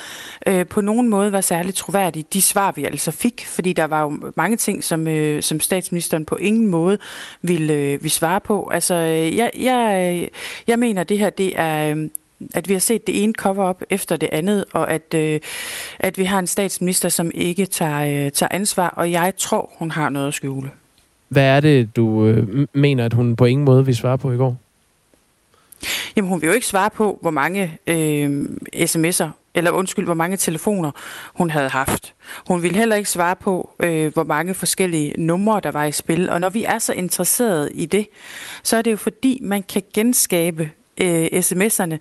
[0.47, 2.25] øh, på nogen måde var særligt troværdige.
[2.33, 6.25] De svar, vi altså fik, fordi der var jo mange ting, som, øh, som statsministeren
[6.25, 6.99] på ingen måde
[7.43, 8.71] ville, øh, ville svare på.
[8.73, 10.29] Altså, øh, jeg, jeg, øh,
[10.67, 11.95] jeg mener, det her, det er...
[11.95, 12.09] Øh,
[12.55, 15.41] at vi har set det ene cover op efter det andet, og at, øh,
[15.99, 19.91] at vi har en statsminister, som ikke tager, øh, tager ansvar, og jeg tror, hun
[19.91, 20.71] har noget at skjule.
[21.29, 24.37] Hvad er det, du øh, mener, at hun på ingen måde vil svare på i
[24.37, 24.57] går?
[26.17, 30.37] Jamen, hun vil jo ikke svare på, hvor mange øh, sms'er, eller undskyld, hvor mange
[30.37, 30.91] telefoner
[31.35, 32.15] hun havde haft.
[32.49, 36.31] Hun vil heller ikke svare på, øh, hvor mange forskellige numre, der var i spil.
[36.31, 38.07] Og når vi er så interesserede i det,
[38.63, 40.71] så er det jo fordi, man kan genskabe
[41.01, 41.99] øh, sms'erne.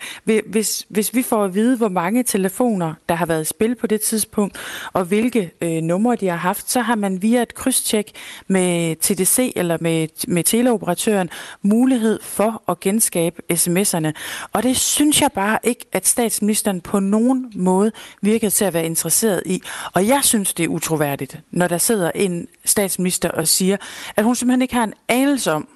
[0.49, 3.87] Hvis, hvis vi får at vide, hvor mange telefoner, der har været i spil på
[3.87, 4.57] det tidspunkt,
[4.93, 8.11] og hvilke øh, numre de har haft, så har man via et krydstjek
[8.47, 11.29] med TDC eller med, med teleoperatøren
[11.61, 14.11] mulighed for at genskabe sms'erne.
[14.53, 18.85] Og det synes jeg bare ikke, at statsministeren på nogen måde virker til at være
[18.85, 19.61] interesseret i.
[19.93, 23.77] Og jeg synes, det er utroværdigt, når der sidder en statsminister og siger,
[24.15, 25.67] at hun simpelthen ikke har en anelse om,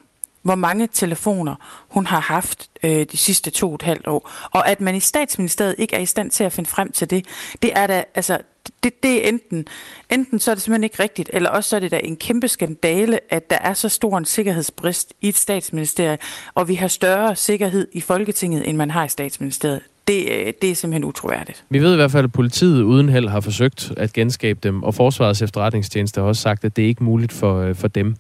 [0.46, 1.56] hvor mange telefoner
[1.90, 4.32] hun har haft øh, de sidste to og et halvt år.
[4.52, 7.26] Og at man i statsministeriet ikke er i stand til at finde frem til det,
[7.62, 8.38] det er da, altså,
[8.84, 9.68] det, det er enten,
[10.10, 12.48] enten så er det simpelthen ikke rigtigt, eller også så er det da en kæmpe
[12.48, 16.18] skandale, at der er så stor en sikkerhedsbrist i et statsministerie,
[16.56, 20.72] og vi har større sikkerhed i Folketinget, end man har i statsministeriet det, øh, det
[20.72, 21.64] er simpelthen utroværdigt.
[21.70, 24.96] Vi ved i hvert fald, at politiet uden held har forsøgt at genskabe dem, og
[24.96, 28.16] Forsvarets efterretningstjeneste har også sagt, at det er ikke muligt for, øh, for dem.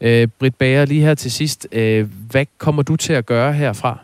[0.00, 3.98] Øh, Britt Bager, lige her til sidst, øh, hvad kommer du til at gøre herfra?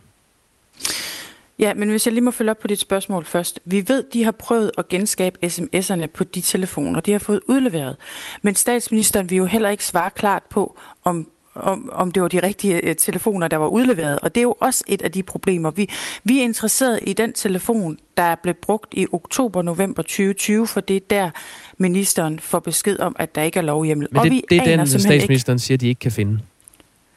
[1.58, 3.60] Ja, men hvis jeg lige må følge op på dit spørgsmål først.
[3.64, 7.96] Vi ved, de har prøvet at genskabe sms'erne på de telefoner, de har fået udleveret.
[8.42, 12.42] Men statsministeren vil jo heller ikke svare klart på, om om, om det var de
[12.42, 14.18] rigtige øh, telefoner, der var udleveret.
[14.18, 15.70] Og det er jo også et af de problemer.
[15.70, 15.90] Vi,
[16.24, 21.00] vi er interesseret i den telefon, der blev brugt i oktober-november 2020, for det er
[21.10, 21.30] der,
[21.78, 24.08] ministeren får besked om, at der ikke er lovhjemmel.
[24.10, 25.64] Men det, og vi det er den, statsministeren ikke...
[25.64, 26.40] siger, de ikke kan finde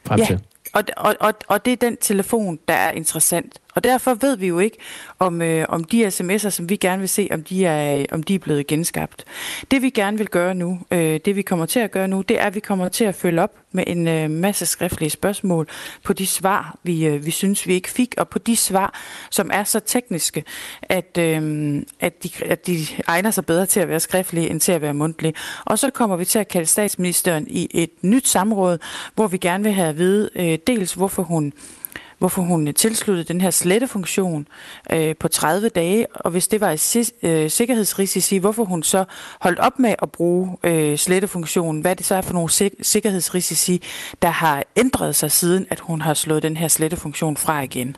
[0.06, 0.40] frem ja, til.
[0.72, 3.58] Og, og, og, og det er den telefon, der er interessant.
[3.74, 4.76] Og derfor ved vi jo ikke,
[5.18, 8.34] om, øh, om de sms'er, som vi gerne vil se, om de, er, om de
[8.34, 9.24] er blevet genskabt.
[9.70, 12.40] Det vi gerne vil gøre nu, øh, det vi kommer til at gøre nu, det
[12.40, 15.68] er, at vi kommer til at følge op med en øh, masse skriftlige spørgsmål
[16.04, 18.94] på de svar, vi, øh, vi synes, vi ikke fik, og på de svar,
[19.30, 20.44] som er så tekniske,
[20.82, 24.72] at, øh, at, de, at de egner sig bedre til at være skriftlige, end til
[24.72, 25.34] at være mundtlige.
[25.64, 28.78] Og så kommer vi til at kalde statsministeren i et nyt samråd,
[29.14, 31.52] hvor vi gerne vil have at vide øh, dels, hvorfor hun
[32.20, 34.48] hvorfor hun tilsluttede den her slettefunktion
[34.92, 39.04] øh, på 30 dage, og hvis det var et øh, sikkerhedsrisici, hvorfor hun så
[39.40, 43.82] holdt op med at bruge øh, slettefunktionen, hvad det så er for nogle sik- sikkerhedsrisici,
[44.22, 47.96] der har ændret sig siden, at hun har slået den her slettefunktion fra igen.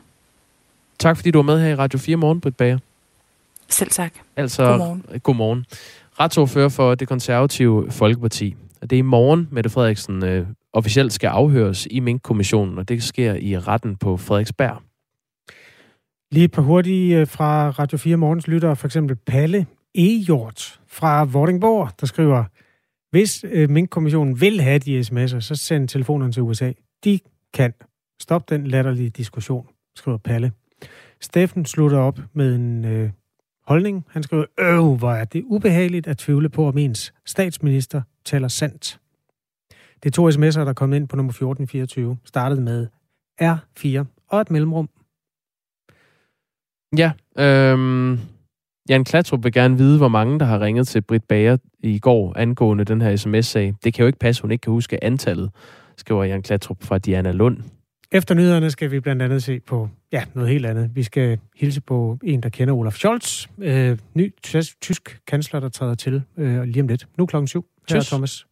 [0.99, 2.77] Tak fordi du var med her i Radio 4 Morgen, Britt Bager.
[3.69, 4.13] Selv tak.
[4.35, 5.03] Altså, godmorgen.
[5.23, 5.65] godmorgen.
[6.19, 8.55] Retsordfører for det konservative Folkeparti.
[8.81, 13.33] Det er i morgen, Mette Frederiksen øh, officielt skal afhøres i Mink-kommissionen, og det sker
[13.33, 14.81] i retten på Frederiksberg.
[16.31, 19.65] Lige et par hurtige øh, fra Radio 4 Morgens lyttere, for eksempel Palle
[19.95, 22.43] Ejort fra Vordingborg, der skriver,
[23.11, 26.71] hvis øh, Mink-kommissionen vil have de sms'er, så send telefonerne til USA.
[27.03, 27.19] De
[27.53, 27.73] kan.
[28.21, 30.51] Stop den latterlige diskussion, skriver Palle.
[31.21, 33.09] Steffen slutter op med en øh,
[33.67, 34.05] holdning.
[34.09, 38.99] Han skriver, øh, hvor er det ubehageligt at tvivle på, om ens statsminister taler sandt.
[40.03, 42.17] Det er to sms'er, der er kommet ind på nummer 1424.
[42.25, 42.87] Startede med
[43.41, 44.89] R4 og et mellemrum.
[46.97, 48.19] Ja, øhm,
[48.89, 52.33] Jan Klatrup vil gerne vide, hvor mange, der har ringet til Britt Bager i går
[52.35, 53.73] angående den her sms-sag.
[53.83, 55.51] Det kan jo ikke passe, hun ikke kan huske antallet,
[55.97, 57.57] skriver Jan Klatrup fra Diana Lund.
[58.11, 60.91] Efter nyhederne skal vi blandt andet se på ja, noget helt andet.
[60.95, 64.33] Vi skal hilse på en, der kender Olaf Scholz, øh, ny
[64.81, 67.07] tysk kansler, der træder til øh, lige om lidt.
[67.17, 67.65] Nu klokken syv.
[67.89, 68.45] Her er Thomas.